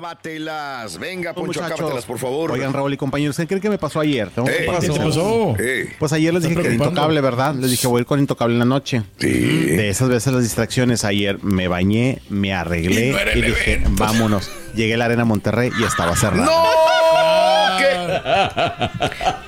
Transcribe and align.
Acábatelas. 0.00 0.98
Venga, 0.98 1.34
Pues, 1.34 1.44
Poncho, 1.46 1.60
muchachos, 1.60 1.72
acábatelas, 1.78 2.04
por 2.06 2.18
favor. 2.18 2.52
Oigan, 2.52 2.72
Raúl 2.72 2.94
y 2.94 2.96
compañeros, 2.96 3.36
¿qué 3.36 3.46
creen 3.46 3.60
que 3.60 3.68
me 3.68 3.76
pasó 3.76 4.00
ayer? 4.00 4.28
Eh. 4.34 4.66
¿qué 4.80 4.88
te 4.88 4.98
pasó? 4.98 5.54
Pues 5.98 6.12
ayer 6.14 6.32
les 6.32 6.42
dije 6.42 6.54
que 6.54 6.60
era 6.62 6.72
intocable, 6.72 7.20
¿verdad? 7.20 7.54
Les 7.54 7.70
dije, 7.70 7.86
voy 7.86 7.98
a 7.98 8.00
ir 8.00 8.06
con 8.06 8.18
intocable 8.18 8.54
en 8.54 8.60
la 8.60 8.64
noche. 8.64 9.02
De 9.18 9.90
esas 9.90 10.08
veces 10.08 10.32
las 10.32 10.42
distracciones, 10.42 11.04
ayer 11.04 11.42
me 11.42 11.68
bañé, 11.68 12.22
me 12.30 12.54
arreglé 12.54 13.10
Y 13.10 13.12
no 13.12 13.18
y 13.34 13.42
dije, 13.42 13.82
vámonos. 13.90 14.50
Llegué 14.74 14.94
a 14.94 14.96
la 14.96 15.04
arena 15.06 15.24
Monterrey 15.24 15.70
y 15.78 15.84
estaba 15.84 16.16
cerrada. 16.16 16.46
¡No! 16.46 16.79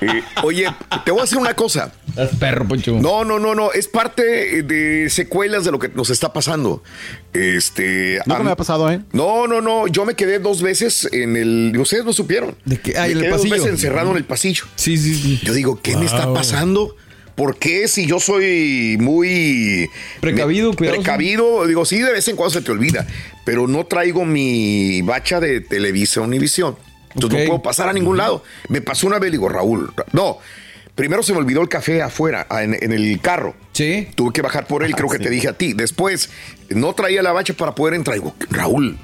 Eh, 0.01 0.23
oye, 0.43 0.67
te 1.05 1.11
voy 1.11 1.21
a 1.21 1.23
decir 1.23 1.39
una 1.39 1.55
cosa. 1.55 1.93
perro, 2.39 2.67
Poncho. 2.67 2.99
No, 3.01 3.25
no, 3.25 3.39
no, 3.39 3.55
no. 3.55 3.73
Es 3.73 3.89
parte 3.89 4.63
de 4.63 5.09
secuelas 5.11 5.65
de 5.65 5.71
lo 5.73 5.79
que 5.79 5.89
nos 5.89 6.11
está 6.11 6.33
pasando. 6.33 6.83
Este. 7.33 8.19
Nunca 8.27 8.41
a 8.41 8.45
me 8.45 8.51
ha 8.51 8.57
pasado, 8.57 8.91
¿eh? 8.91 9.01
No, 9.13 9.47
no, 9.47 9.61
no. 9.61 9.87
Yo 9.87 10.05
me 10.05 10.15
quedé 10.15 10.39
dos 10.39 10.63
veces 10.63 11.09
en 11.13 11.37
el. 11.37 11.77
Ustedes 11.79 12.05
no 12.05 12.13
supieron. 12.13 12.57
¿De 12.65 12.79
qué? 12.81 12.95
Ah, 12.97 13.07
me 13.07 13.13
en 13.13 13.25
el 13.25 13.31
pasillo. 13.31 13.51
dos 13.57 13.65
veces 13.65 13.67
encerrado 13.71 14.11
en 14.11 14.17
el 14.17 14.25
pasillo. 14.25 14.65
Sí, 14.77 14.97
sí, 14.97 15.15
sí. 15.15 15.41
Yo 15.43 15.53
digo, 15.53 15.81
¿qué 15.83 15.97
me 15.97 16.05
está 16.07 16.33
pasando? 16.33 16.97
¿Por 17.35 17.57
qué 17.57 17.89
si 17.89 18.05
yo 18.07 18.21
soy 18.21 18.99
muy 19.01 19.89
Precavido, 20.21 20.71
me- 20.71 20.77
cuidadoso. 20.77 21.03
Precavido, 21.03 21.67
digo, 21.67 21.85
sí, 21.87 21.99
de 21.99 22.13
vez 22.13 22.29
en 22.29 22.37
cuando 22.37 22.53
se 22.53 22.61
te 22.61 22.71
olvida, 22.71 23.07
pero 23.47 23.67
no 23.67 23.87
traigo 23.87 24.27
mi 24.27 25.01
bacha 25.01 25.41
de 25.41 25.63
Televisa 25.63 26.21
Univisión. 26.21 26.77
Entonces 27.15 27.41
no 27.41 27.47
puedo 27.47 27.63
pasar 27.63 27.89
a 27.89 27.93
ningún 27.93 28.17
lado. 28.17 28.43
Me 28.69 28.81
pasó 28.81 29.07
una 29.07 29.19
vez, 29.19 29.31
digo, 29.33 29.49
Raúl, 29.49 29.93
Ra- 29.97 30.07
no. 30.13 30.39
Primero 30.95 31.23
se 31.23 31.33
me 31.33 31.39
olvidó 31.39 31.63
el 31.63 31.71
café 31.71 32.03
afuera, 32.03 32.47
ah, 32.51 32.63
en, 32.63 32.75
en 32.79 32.93
el 32.93 33.19
carro. 33.21 33.55
Sí. 33.73 34.09
Tuve 34.15 34.33
que 34.35 34.43
bajar 34.43 34.67
por 34.67 34.85
él, 34.85 34.95
creo 34.95 35.09
que 35.09 35.19
te 35.19 35.31
dije 35.31 35.49
a 35.49 35.55
ti. 35.55 35.73
Después, 35.73 36.29
no 36.69 36.93
traía 36.95 37.23
la 37.23 37.33
bacha 37.33 37.55
para 37.55 37.75
poder 37.75 37.95
entrar. 37.95 38.15
Digo, 38.17 38.35
Raúl, 38.51 38.99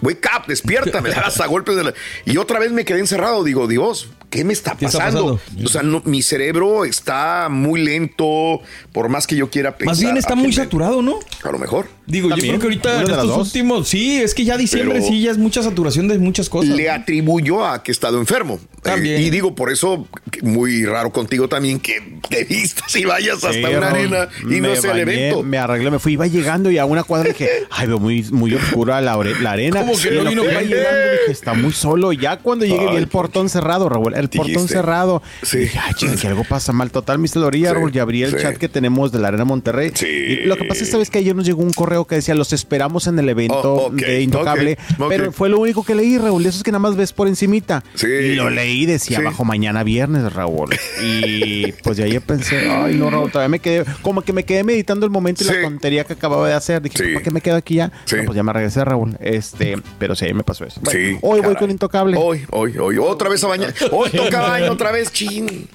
wake 0.00 0.28
up, 0.36 0.46
despierta, 0.46 1.00
me 1.00 1.10
das 1.14 1.40
a 1.40 1.46
golpes 1.46 1.74
de 1.74 1.84
la... 1.84 1.94
Y 2.24 2.36
otra 2.36 2.60
vez 2.60 2.70
me 2.70 2.84
quedé 2.84 3.00
encerrado. 3.00 3.42
Digo, 3.42 3.66
Dios, 3.66 4.10
¿qué 4.30 4.44
me 4.44 4.52
está 4.52 4.76
¿Qué 4.76 4.86
está 4.86 4.98
pasando? 4.98 5.40
O 5.64 5.68
sea, 5.68 5.82
no- 5.82 6.02
mi 6.04 6.22
cerebro 6.22 6.84
está 6.84 7.48
muy 7.50 7.82
lento, 7.82 8.60
por 8.92 9.08
más 9.08 9.26
que 9.26 9.34
yo 9.34 9.50
quiera 9.50 9.72
pensar. 9.76 9.86
Más 9.94 10.00
bien 10.00 10.16
está 10.16 10.34
¿a 10.34 10.36
muy 10.36 10.48
me- 10.48 10.52
saturado, 10.54 11.02
¿no? 11.02 11.18
A 11.42 11.50
lo 11.50 11.58
mejor. 11.58 11.88
Digo, 12.06 12.28
yo 12.30 12.36
creo 12.36 12.58
que 12.58 12.64
ahorita 12.66 13.02
en 13.02 13.10
estos 13.10 13.36
últimos, 13.46 13.88
sí, 13.88 14.20
es 14.20 14.34
que 14.34 14.44
ya 14.44 14.56
diciembre 14.56 14.94
Pero- 15.00 15.06
sí 15.06 15.22
ya 15.22 15.30
es 15.30 15.38
mucha 15.38 15.62
saturación 15.62 16.08
de 16.08 16.18
muchas 16.18 16.48
cosas. 16.48 16.74
Le 16.76 16.90
atribuyo 16.90 17.64
a 17.64 17.82
que 17.82 17.90
he 17.90 17.94
estado 17.94 18.18
enfermo. 18.18 18.58
También. 18.82 19.20
Eh, 19.20 19.26
y 19.26 19.30
digo, 19.30 19.54
por 19.54 19.70
eso, 19.70 20.08
muy 20.42 20.84
raro 20.84 21.12
contigo 21.12 21.48
también, 21.48 21.78
que 21.78 22.18
te 22.28 22.42
vistas 22.44 22.94
y 22.96 23.04
vayas 23.04 23.44
hasta 23.44 23.70
una 23.70 23.90
arena 23.90 24.28
y 24.50 24.60
no 24.60 24.74
sea 24.74 24.92
el 24.92 24.98
evento. 25.00 25.42
Me 25.44 25.58
arreglé, 25.58 25.90
me 25.92 26.00
fui, 26.00 26.14
iba 26.14 26.26
llegando 26.26 26.68
y 26.70 26.78
a 26.78 26.84
una 26.84 27.04
cuadra 27.04 27.28
dije, 27.28 27.48
ay, 27.70 27.86
veo 27.86 28.00
muy, 28.00 28.24
muy 28.32 28.52
oscura 28.54 29.00
la, 29.00 29.16
ore- 29.16 29.38
la 29.38 29.52
arena. 29.52 29.80
¿Cómo 29.80 29.92
que 29.96 30.08
Y 30.12 30.18
no 30.18 30.28
vino 30.28 30.42
que 30.42 30.50
iba 30.50 30.62
llegando 30.62 30.98
dije, 31.12 31.30
está 31.32 31.54
muy 31.54 31.72
solo. 31.72 32.12
Ya 32.12 32.38
cuando 32.38 32.64
llegué 32.64 32.90
vi 32.90 32.96
el 32.96 33.06
portón 33.06 33.48
cerrado, 33.48 33.88
Raúl, 33.88 34.14
el 34.14 34.28
portón 34.28 34.46
Dijiste. 34.54 34.74
cerrado. 34.74 35.22
Sí. 35.42 35.58
Dije, 35.58 35.78
ay, 35.78 35.94
chinga, 35.94 36.16
que 36.16 36.26
algo 36.26 36.42
pasa 36.42 36.72
mal. 36.72 36.90
Total, 36.90 37.20
me 37.20 37.28
celoría, 37.28 37.68
Sí, 37.68 37.74
Raúl, 37.76 37.92
y 37.94 37.98
abrí 38.00 38.24
el 38.24 38.32
sí. 38.32 38.36
chat 38.42 38.56
que 38.56 38.68
tenemos 38.68 39.12
de 39.12 39.20
la 39.20 39.28
arena 39.28 39.44
Monterrey. 39.44 39.92
Sí. 39.94 40.06
Y 40.06 40.36
lo 40.46 40.56
que 40.56 40.64
pasa 40.64 40.82
es 40.82 40.90
¿sabes 40.90 41.08
que 41.08 41.18
ayer 41.18 41.36
nos 41.36 41.46
llegó 41.46 41.62
un 41.62 41.72
correo 41.72 41.91
que 42.06 42.16
decía, 42.16 42.34
los 42.34 42.52
esperamos 42.52 43.06
en 43.06 43.18
el 43.18 43.28
evento 43.28 43.52
Oh, 43.62 43.90
de 43.90 44.22
Intocable. 44.22 44.78
Pero 45.08 45.32
fue 45.32 45.48
lo 45.48 45.58
único 45.60 45.84
que 45.84 45.94
leí, 45.94 46.18
Raúl. 46.18 46.44
Eso 46.46 46.58
es 46.58 46.62
que 46.64 46.70
nada 46.72 46.80
más 46.80 46.96
ves 46.96 47.12
por 47.12 47.28
encimita. 47.28 47.82
Sí. 47.94 48.06
Y 48.06 48.34
lo 48.34 48.50
leí, 48.50 48.86
decía 48.86 49.18
Sí. 49.18 49.24
bajo 49.24 49.44
mañana 49.44 49.82
viernes, 49.84 50.32
Raúl. 50.32 50.70
Y 51.02 51.72
pues 51.84 51.96
de 51.96 52.04
ahí 52.04 52.18
pensé, 52.20 52.68
ay, 52.70 52.94
no, 52.96 53.10
Raúl, 53.10 53.30
todavía 53.30 53.48
me 53.48 53.58
quedé, 53.58 53.84
como 54.02 54.22
que 54.22 54.32
me 54.32 54.44
quedé 54.44 54.64
meditando 54.64 55.06
el 55.06 55.10
momento 55.12 55.44
y 55.44 55.46
Sí. 55.46 55.52
la 55.54 55.62
tontería 55.62 56.04
que 56.04 56.12
acababa 56.14 56.48
de 56.48 56.54
hacer. 56.54 56.82
Dije, 56.82 56.96
Sí. 56.98 57.12
¿por 57.12 57.22
qué 57.22 57.30
me 57.30 57.40
quedo 57.40 57.56
aquí 57.56 57.76
ya? 57.76 57.92
Sí. 58.04 58.16
No, 58.16 58.24
pues 58.24 58.36
ya 58.36 58.42
me 58.42 58.52
regresé, 58.52 58.84
Raúl. 58.84 59.16
Este, 59.20 59.76
pero 59.98 60.14
sí, 60.14 60.24
ahí 60.26 60.34
me 60.34 60.42
pasó 60.44 60.64
eso. 60.64 60.80
Bueno, 60.82 60.98
Sí, 60.98 61.18
hoy 61.22 61.40
voy 61.40 61.40
caray. 61.42 61.56
con 61.56 61.70
Intocable. 61.70 62.16
Hoy, 62.18 62.42
hoy, 62.50 62.76
hoy. 62.78 62.98
Otra 62.98 63.28
vez 63.28 63.42
a 63.44 63.48
bañar. 63.48 63.74
Hoy 63.92 64.10
toca 64.10 64.40
baño, 64.40 64.72
otra 64.72 64.90
vez, 64.92 65.12
chin. 65.12 65.68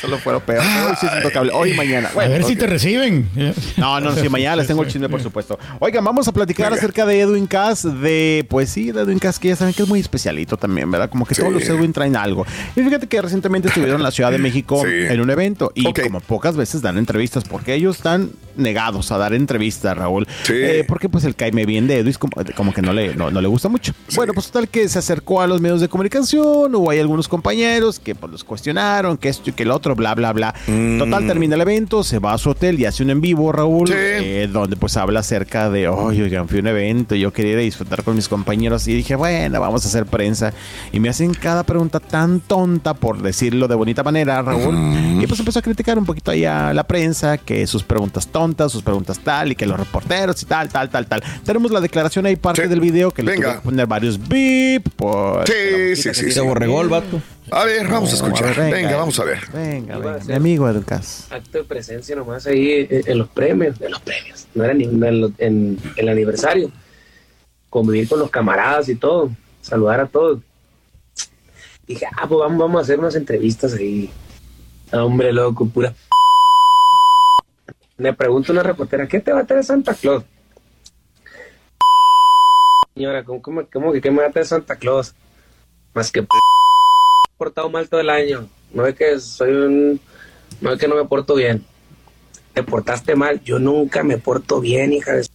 Solo 0.00 0.18
fue 0.18 0.32
lo 0.32 0.40
peor. 0.40 0.60
Hoy 0.62 0.94
sí 1.00 1.06
es 1.06 1.16
Intocable. 1.16 1.52
Hoy 1.52 1.72
mañana. 1.74 2.10
A 2.14 2.28
ver 2.28 2.44
si 2.44 2.56
te 2.56 2.66
reciben. 2.66 3.28
No, 3.76 4.00
no, 4.00 4.14
sí, 4.14 4.28
mañana 4.28 4.56
les 4.56 4.66
tengo 4.66 4.82
el 4.82 4.88
chisme, 4.90 5.08
por 5.08 5.22
supuesto. 5.22 5.53
Oigan, 5.80 6.04
vamos 6.04 6.26
a 6.28 6.32
platicar 6.32 6.72
acerca 6.72 7.04
de 7.06 7.20
Edwin 7.20 7.46
Cass, 7.46 7.82
de, 8.00 8.46
pues 8.48 8.70
sí, 8.70 8.92
de 8.92 9.02
Edwin 9.02 9.18
Cass, 9.18 9.38
que 9.38 9.48
ya 9.48 9.56
saben 9.56 9.74
que 9.74 9.82
es 9.82 9.88
muy 9.88 10.00
especialito 10.00 10.56
también, 10.56 10.90
¿verdad? 10.90 11.10
Como 11.10 11.24
que 11.26 11.34
Sí. 11.34 11.40
todos 11.42 11.52
los 11.54 11.62
Edwin 11.64 11.92
traen 11.92 12.16
algo. 12.16 12.46
Y 12.76 12.82
fíjate 12.82 13.06
que 13.06 13.20
recientemente 13.20 13.68
estuvieron 13.68 13.96
en 13.96 14.02
la 14.02 14.10
Ciudad 14.10 14.30
de 14.30 14.38
México 14.38 14.82
Sí. 14.84 14.90
en 14.92 15.20
un 15.20 15.30
evento 15.30 15.72
y 15.74 15.92
como 15.92 16.20
pocas 16.20 16.56
veces 16.56 16.82
dan 16.82 16.98
entrevistas, 16.98 17.44
porque 17.44 17.74
ellos 17.74 17.96
están 17.96 18.30
negados 18.56 19.10
a 19.12 19.18
dar 19.18 19.34
entrevistas, 19.34 19.96
Raúl. 19.96 20.26
Sí. 20.44 20.52
Eh, 20.56 20.84
porque 20.86 21.08
pues 21.08 21.24
el 21.24 21.34
caime 21.34 21.66
bien 21.66 21.86
de 21.86 21.98
Edwin 21.98 22.14
como, 22.14 22.32
como 22.56 22.72
que 22.72 22.82
no 22.82 22.92
le, 22.92 23.14
no, 23.14 23.30
no 23.30 23.40
le 23.40 23.48
gusta 23.48 23.68
mucho. 23.68 23.92
Bueno, 24.14 24.32
pues 24.34 24.50
tal 24.50 24.68
que 24.68 24.88
se 24.88 24.98
acercó 24.98 25.40
a 25.40 25.46
los 25.46 25.60
medios 25.60 25.80
de 25.80 25.88
comunicación, 25.88 26.74
hubo 26.74 26.90
ahí 26.90 26.98
algunos 27.00 27.28
compañeros 27.28 27.98
que 27.98 28.14
pues 28.14 28.30
los 28.32 28.44
cuestionaron, 28.44 29.16
que 29.16 29.28
esto 29.28 29.50
y 29.50 29.52
que 29.52 29.62
el 29.64 29.70
otro, 29.70 29.94
bla, 29.94 30.14
bla, 30.14 30.32
bla. 30.32 30.54
Total, 30.98 31.26
termina 31.26 31.54
el 31.54 31.60
evento, 31.60 32.02
se 32.04 32.18
va 32.18 32.32
a 32.32 32.38
su 32.38 32.50
hotel 32.50 32.78
y 32.80 32.84
hace 32.84 33.02
un 33.02 33.10
en 33.10 33.20
vivo, 33.20 33.52
Raúl, 33.52 33.84
Mm. 33.84 33.86
Sí. 33.92 33.92
eh, 33.94 34.48
donde 34.52 34.76
pues 34.76 34.96
habla 34.96 35.20
acerca 35.20 35.68
de, 35.70 35.88
oye, 35.88 36.22
oigan, 36.22 36.48
fui 36.48 36.58
a 36.58 36.60
un 36.62 36.68
evento, 36.68 37.14
yo 37.14 37.32
quería 37.32 37.52
ir 37.52 37.58
a 37.58 37.62
disfrutar 37.62 38.02
con 38.02 38.14
mis 38.16 38.28
compañeros 38.28 38.86
y 38.88 38.94
dije, 38.94 39.14
bueno, 39.16 39.60
vamos 39.60 39.84
a 39.84 39.88
hacer 39.88 40.06
prensa. 40.06 40.52
Y 40.92 41.00
me 41.00 41.08
hacen 41.08 41.34
cada 41.34 41.62
pregunta 41.64 42.00
tan 42.00 42.40
tonta, 42.40 42.94
por 42.94 43.20
decirlo 43.22 43.68
de 43.68 43.74
bonita 43.74 44.02
manera, 44.02 44.42
Raúl. 44.42 44.74
Y 45.22 45.26
pues 45.26 45.38
empezó 45.40 45.58
a 45.58 45.62
criticar 45.62 45.98
un 45.98 46.04
poquito 46.06 46.30
ahí 46.30 46.44
a 46.44 46.72
la 46.72 46.84
prensa, 46.84 47.38
que 47.38 47.66
sus 47.66 47.82
preguntas 47.82 48.26
tontas, 48.28 48.43
sus 48.68 48.82
preguntas 48.82 49.18
tal, 49.20 49.52
y 49.52 49.54
que 49.56 49.66
los 49.66 49.78
reporteros 49.78 50.42
y 50.42 50.46
tal, 50.46 50.68
tal, 50.68 50.90
tal, 50.90 51.06
tal. 51.06 51.22
Tenemos 51.44 51.70
la 51.70 51.80
declaración 51.80 52.26
ahí, 52.26 52.36
parte 52.36 52.62
Sí. 52.62 52.68
del 52.68 52.80
video, 52.80 53.10
que 53.10 53.22
le 53.22 53.34
tuve 53.36 53.44
que 53.54 53.60
poner 53.60 53.86
varios 53.86 54.18
beep. 54.28 54.88
Por 54.96 55.46
Sí, 55.46 55.52
musiquita 55.52 55.94
sí, 55.96 56.02
sí, 56.02 56.12
tiene. 56.20 56.32
Se 56.32 56.40
borregó 56.40 56.82
el 56.82 56.88
vato. 56.88 57.20
A 57.50 57.64
ver, 57.64 57.88
vamos 57.88 58.10
a 58.12 58.16
escuchar. 58.16 58.56
ver, 58.56 58.72
Venga, 58.72 58.96
vamos 58.96 59.18
a 59.20 59.24
ver. 59.24 59.40
Venga, 59.52 59.98
venga. 59.98 60.24
Mi 60.26 60.34
amigo 60.34 60.68
Edwin 60.68 60.82
Cass. 60.82 61.26
acto 61.30 61.58
de 61.58 61.64
presencia 61.64 62.16
nomás 62.16 62.46
ahí 62.46 62.86
eh, 62.90 63.02
en 63.06 63.18
los 63.18 63.28
premios, 63.28 63.80
en 63.80 63.90
los 63.90 64.00
premios, 64.00 64.46
no 64.54 64.64
era 64.64 64.72
ni 64.74 64.84
en, 64.84 65.20
lo- 65.20 65.32
en 65.38 65.78
el 65.96 66.08
aniversario, 66.08 66.70
convivir 67.70 68.08
con 68.08 68.18
los 68.18 68.30
camaradas 68.30 68.88
y 68.88 68.94
todo, 68.94 69.30
saludar 69.60 70.00
a 70.00 70.06
todos. 70.06 70.38
Dije, 71.86 72.06
ah, 72.16 72.26
pues 72.26 72.38
vamos, 72.40 72.58
vamos 72.58 72.78
a 72.78 72.82
hacer 72.82 72.98
unas 72.98 73.14
entrevistas 73.14 73.74
ahí. 73.74 74.08
Ah, 74.90 75.04
Hombre, 75.04 75.32
loco, 75.32 75.66
pura. 75.68 75.92
Me 77.96 78.12
pregunta 78.12 78.52
una 78.52 78.62
reportera, 78.62 79.06
¿qué 79.06 79.20
te 79.20 79.32
va 79.32 79.40
a 79.40 79.46
traer 79.46 79.64
Santa 79.64 79.94
Claus? 79.94 80.24
Señora, 82.94 83.24
¿cómo, 83.24 83.40
cómo, 83.40 83.62
cómo 83.72 83.92
que 83.92 84.00
qué 84.00 84.10
me 84.10 84.22
va 84.22 84.28
a 84.28 84.30
traer 84.30 84.46
Santa 84.46 84.76
Claus? 84.76 85.14
Más 85.94 86.10
que 86.10 86.26
portado 87.36 87.70
mal 87.70 87.88
todo 87.88 88.00
el 88.00 88.10
año. 88.10 88.48
No 88.72 88.86
es 88.86 88.94
que 88.94 89.20
soy 89.20 89.52
un. 89.52 90.00
No 90.60 90.72
es 90.72 90.78
que 90.78 90.88
no 90.88 90.96
me 90.96 91.04
porto 91.04 91.34
bien. 91.34 91.64
Te 92.52 92.62
portaste 92.62 93.14
mal. 93.14 93.40
Yo 93.42 93.58
nunca 93.58 94.02
me 94.02 94.18
porto 94.18 94.60
bien, 94.60 94.92
hija 94.92 95.12
de. 95.12 95.26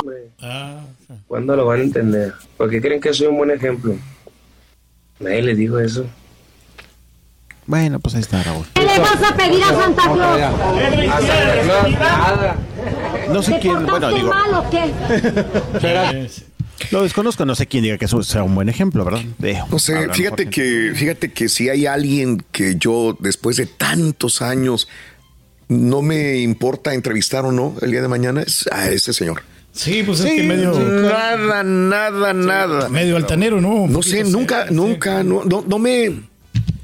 Hombre. 0.00 0.30
¿Cuándo 1.28 1.54
lo 1.54 1.66
van 1.66 1.80
a 1.80 1.84
entender? 1.84 2.34
¿Por 2.56 2.70
qué 2.70 2.80
creen 2.80 3.00
que 3.00 3.14
soy 3.14 3.28
un 3.28 3.36
buen 3.36 3.50
ejemplo? 3.50 3.94
Nadie 5.20 5.42
les 5.42 5.56
dijo 5.56 5.78
eso. 5.78 6.06
Bueno, 7.66 7.98
pues 8.00 8.14
ahí 8.14 8.20
está, 8.20 8.42
Raúl. 8.42 8.64
¿Qué 8.74 8.82
le 8.82 8.98
vas 8.98 9.22
a 9.22 9.36
pedir 9.36 9.62
a 9.62 9.68
Santa 9.68 10.02
Claus? 10.02 10.40
A 10.40 11.20
Santa 11.20 11.62
Claus, 11.62 11.90
nada. 11.92 12.56
No 13.32 13.42
sé 13.42 13.52
¿Te 13.54 13.58
quién, 13.60 13.86
bueno, 13.86 14.08
digo, 14.10 14.28
mal 14.28 14.54
o 14.54 14.70
qué? 14.70 14.92
lo 16.92 17.02
desconozco, 17.02 17.44
no 17.44 17.54
sé 17.54 17.66
quién 17.66 17.82
diga 17.82 17.98
que 17.98 18.04
eso 18.04 18.22
sea 18.22 18.42
un 18.44 18.54
buen 18.54 18.68
ejemplo, 18.68 19.04
¿verdad? 19.04 19.22
De- 19.38 19.60
No 19.70 19.78
sé, 19.78 20.08
fíjate 20.12 20.48
que, 20.48 20.92
fíjate 20.94 21.32
que 21.32 21.48
si 21.48 21.68
hay 21.68 21.86
alguien 21.86 22.44
que 22.52 22.76
yo, 22.76 23.16
después 23.18 23.56
de 23.56 23.66
tantos 23.66 24.42
años, 24.42 24.88
no 25.68 26.02
me 26.02 26.36
importa 26.38 26.94
entrevistar 26.94 27.44
o 27.44 27.50
no 27.52 27.74
el 27.82 27.90
día 27.90 28.02
de 28.02 28.08
mañana, 28.08 28.42
es 28.42 28.68
a 28.70 28.88
ese 28.90 29.12
señor. 29.12 29.42
Sí, 29.72 30.02
pues 30.06 30.20
es 30.20 30.32
que 30.32 30.42
medio, 30.42 30.72
Nada, 30.78 31.62
nada, 31.62 32.32
nada. 32.32 32.88
medio 32.88 33.16
altanero, 33.16 33.60
¿no? 33.60 33.86
No 33.86 34.02
sé, 34.02 34.24
sí, 34.24 34.30
nunca, 34.30 34.68
sí. 34.68 34.74
nunca, 34.74 35.22
no, 35.22 35.44
no, 35.44 35.64
no 35.66 35.78
me. 35.78 36.22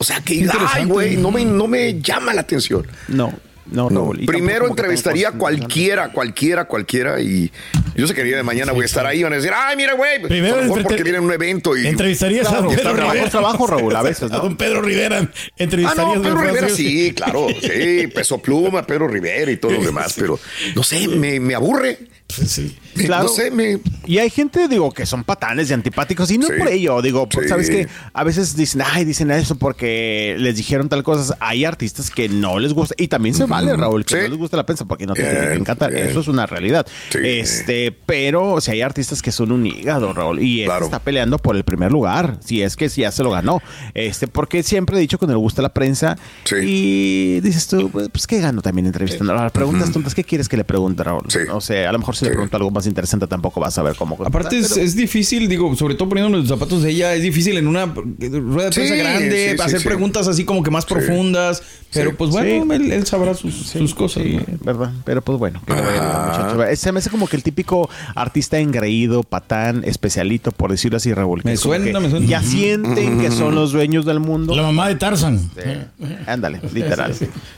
O 0.03 0.05
sea, 0.05 0.21
que 0.21 0.35
diga, 0.35 0.55
ay, 0.75 0.85
güey, 0.85 1.17
no 1.17 1.31
me, 1.31 1.45
no 1.45 1.69
me 1.69 2.01
llama 2.01 2.35
la 2.35 2.41
atención. 2.41 2.85
No, 3.07 3.33
no, 3.71 3.89
No, 3.89 4.11
primero 4.27 4.67
entrevistaría 4.67 5.29
a 5.29 5.33
cualquiera, 5.33 6.09
cualquiera, 6.11 6.65
cualquiera 6.65 7.21
y 7.21 7.53
yo 7.95 8.09
sé 8.09 8.15
que 8.15 8.23
el 8.23 8.27
día 8.27 8.37
de 8.37 8.43
mañana 8.43 8.73
voy 8.73 8.83
a 8.83 8.87
estar 8.87 9.07
ahí 9.07 9.23
van 9.23 9.33
a 9.33 9.37
decir, 9.37 9.53
ay, 9.55 9.77
mira, 9.77 9.93
güey, 9.95 10.21
Primero 10.21 10.55
a 10.55 10.57
lo 10.57 10.63
mejor 10.65 10.79
entrete- 10.81 10.83
porque 10.89 11.03
viene 11.05 11.21
un 11.21 11.33
evento 11.33 11.77
y... 11.77 11.87
Entrevistarías 11.87 12.49
Claro, 12.49 12.65
a 12.65 12.67
don 12.67 12.75
Pedro 12.75 12.97
Rivera. 12.97 13.31
trabajo, 13.31 13.67
Raúl, 13.69 13.95
a 13.95 14.03
veces, 14.11 14.29
¿no? 14.31 14.37
A 14.39 14.41
don 14.41 14.57
Pedro 14.57 14.83
Rivera. 14.83 15.21
Ah, 15.23 15.51
Entrevistarías 15.57 16.17
no, 16.17 16.23
Pedro 16.23 16.41
Rivera 16.41 16.69
sí. 16.71 16.75
sí, 17.07 17.13
claro, 17.15 17.47
sí, 17.61 18.09
Peso 18.09 18.39
Pluma, 18.39 18.85
Pedro 18.85 19.07
Rivera 19.07 19.53
y 19.53 19.57
todo 19.59 19.71
lo 19.71 19.81
demás, 19.85 20.15
pero 20.19 20.41
no 20.75 20.83
sé, 20.83 21.07
me, 21.07 21.39
me 21.39 21.55
aburre. 21.55 21.99
Pues 22.37 22.51
sí. 22.51 22.77
Claro. 22.95 23.25
No 23.25 23.29
sé, 23.31 23.51
me... 23.51 23.79
Y 24.07 24.19
hay 24.19 24.29
gente, 24.31 24.69
digo, 24.69 24.93
que 24.93 25.07
son 25.07 25.25
patanes 25.25 25.71
y 25.71 25.73
antipáticos, 25.73 26.31
y 26.31 26.39
no 26.39 26.47
Sí. 26.47 26.53
por 26.59 26.69
ello, 26.69 27.01
digo, 27.01 27.27
Sí. 27.31 27.49
sabes 27.49 27.71
que 27.71 27.89
a 28.13 28.25
veces 28.25 28.55
dicen, 28.57 28.83
ay, 28.85 29.05
dicen 29.05 29.31
eso 29.31 29.57
porque 29.57 30.37
les 30.39 30.57
dijeron 30.57 30.89
tal 30.89 31.03
cosa. 31.03 31.37
Hay 31.41 31.65
artistas 31.65 32.11
que 32.11 32.29
no 32.29 32.59
les 32.59 32.73
gusta, 32.75 32.95
y 32.99 33.09
también 33.09 33.35
se 33.35 33.45
vale, 33.47 33.75
Raúl, 33.77 34.05
que 34.05 34.17
no 34.23 34.29
les 34.29 34.39
gusta 34.39 34.57
la 34.57 34.67
prensa 34.67 34.85
porque 34.85 35.07
no 35.07 35.15
te 35.15 35.23
tiene 35.23 35.49
que 35.49 35.55
encantar. 35.55 35.95
Eso 35.95 36.21
es 36.21 36.29
una 36.29 36.47
realidad. 36.47 36.87
Este, 37.23 37.93
pero 38.05 38.61
si 38.61 38.71
hay 38.73 38.83
artistas 38.83 39.23
que 39.23 39.33
son 39.33 39.53
un 39.53 39.67
hígado, 39.67 40.13
Raúl, 40.13 40.41
y 40.43 40.61
este 40.61 40.67
Claro. 40.67 40.85
está 40.87 40.99
peleando 40.99 41.39
por 41.39 41.57
el 41.57 41.65
primer 41.65 41.93
lugar, 41.93 42.39
si 42.45 42.63
es 42.63 42.77
que 42.77 42.89
ya 42.89 43.11
se 43.11 43.23
lo 43.23 43.31
ganó. 43.31 43.61
Este, 43.95 44.27
porque 44.29 44.63
siempre 44.63 44.97
he 44.97 45.01
dicho 45.01 45.19
que 45.19 45.27
no 45.27 45.33
le 45.33 45.39
gusta 45.39 45.63
la 45.63 45.73
prensa, 45.73 46.17
y 46.63 47.41
dices 47.41 47.67
tú, 47.67 47.91
pues, 47.91 48.09
pues, 48.11 48.27
¿qué 48.27 48.41
gano 48.41 48.63
también 48.63 48.87
entrevistando? 48.87 49.33
Ahora, 49.33 49.51
preguntas 49.51 49.91
tontas, 49.93 50.15
¿qué 50.15 50.25
quieres 50.25 50.49
que 50.49 50.57
le 50.57 50.65
pregunte, 50.65 51.03
Raúl? 51.03 51.27
O 51.53 51.61
sea, 51.61 51.89
a 51.89 51.93
lo 51.93 51.99
mejor 51.99 52.17
si 52.23 52.31
le 52.31 52.33
pregunto 52.33 52.57
algo 52.57 52.71
más 52.71 52.87
interesante 52.87 53.27
tampoco 53.27 53.61
vas 53.61 53.77
a 53.79 53.83
ver 53.83 53.95
cómo. 53.97 54.17
Aparte 54.25 54.59
es, 54.59 54.71
pero- 54.73 54.85
es 54.85 54.95
difícil, 54.97 55.49
digo, 55.49 55.75
sobre 55.77 55.95
todo 55.95 56.09
poniendo 56.09 56.37
los 56.39 56.49
zapatos 56.49 56.83
de 56.83 56.91
ella, 56.91 57.15
es 57.15 57.23
difícil 57.23 57.57
en 57.57 57.67
una 57.67 57.87
rueda 57.87 58.67
de 58.71 58.73
Sí, 58.73 58.81
prensa 58.81 58.95
grande 58.97 59.51
sí, 59.51 59.57
sí, 59.57 59.63
hacer 59.63 59.81
sí. 59.81 59.87
preguntas 59.87 60.29
así 60.29 60.45
como 60.45 60.63
que 60.63 60.71
más 60.71 60.87
profundas, 60.87 61.63
pero 61.93 62.11
Sí. 62.11 62.17
pues 62.19 62.31
bueno, 62.31 62.65
Sí. 62.75 62.83
él, 62.83 62.93
él 62.93 63.07
sabrá 63.07 63.35
sus, 63.35 63.55
sus 63.55 63.95
cosas. 63.95 64.23
Sí, 64.23 64.37
¿no? 64.37 64.45
¿verdad? 64.65 64.93
Pero 65.05 65.23
pues 65.23 65.39
bueno, 65.39 65.61
que 65.67 65.73
Ah. 65.75 66.69
Se 66.77 66.91
me 66.93 66.99
hace 66.99 67.11
como 67.11 67.27
que 67.29 67.37
el 67.37 67.43
típico 67.43 67.89
artista 68.15 68.59
engreído, 68.59 69.23
patán, 69.23 69.83
especialito, 69.85 70.53
por 70.53 70.71
decirlo 70.71 70.97
así, 70.97 71.13
que 71.13 71.21
Me 71.45 71.57
suena, 71.57 72.01
me 72.01 72.11
suena. 72.11 72.27
Ya 72.27 72.43
sienten 72.43 73.21
que 73.21 73.31
son 73.31 73.55
los 73.55 73.73
dueños 73.73 74.05
del 74.05 74.21
mundo. 74.21 74.55
La 74.55 74.63
mamá 74.63 74.89
de 74.89 74.95
Tarzan. 74.97 75.39
Sí. 75.39 76.07
Ándale, 76.27 76.61
literal. 76.73 77.15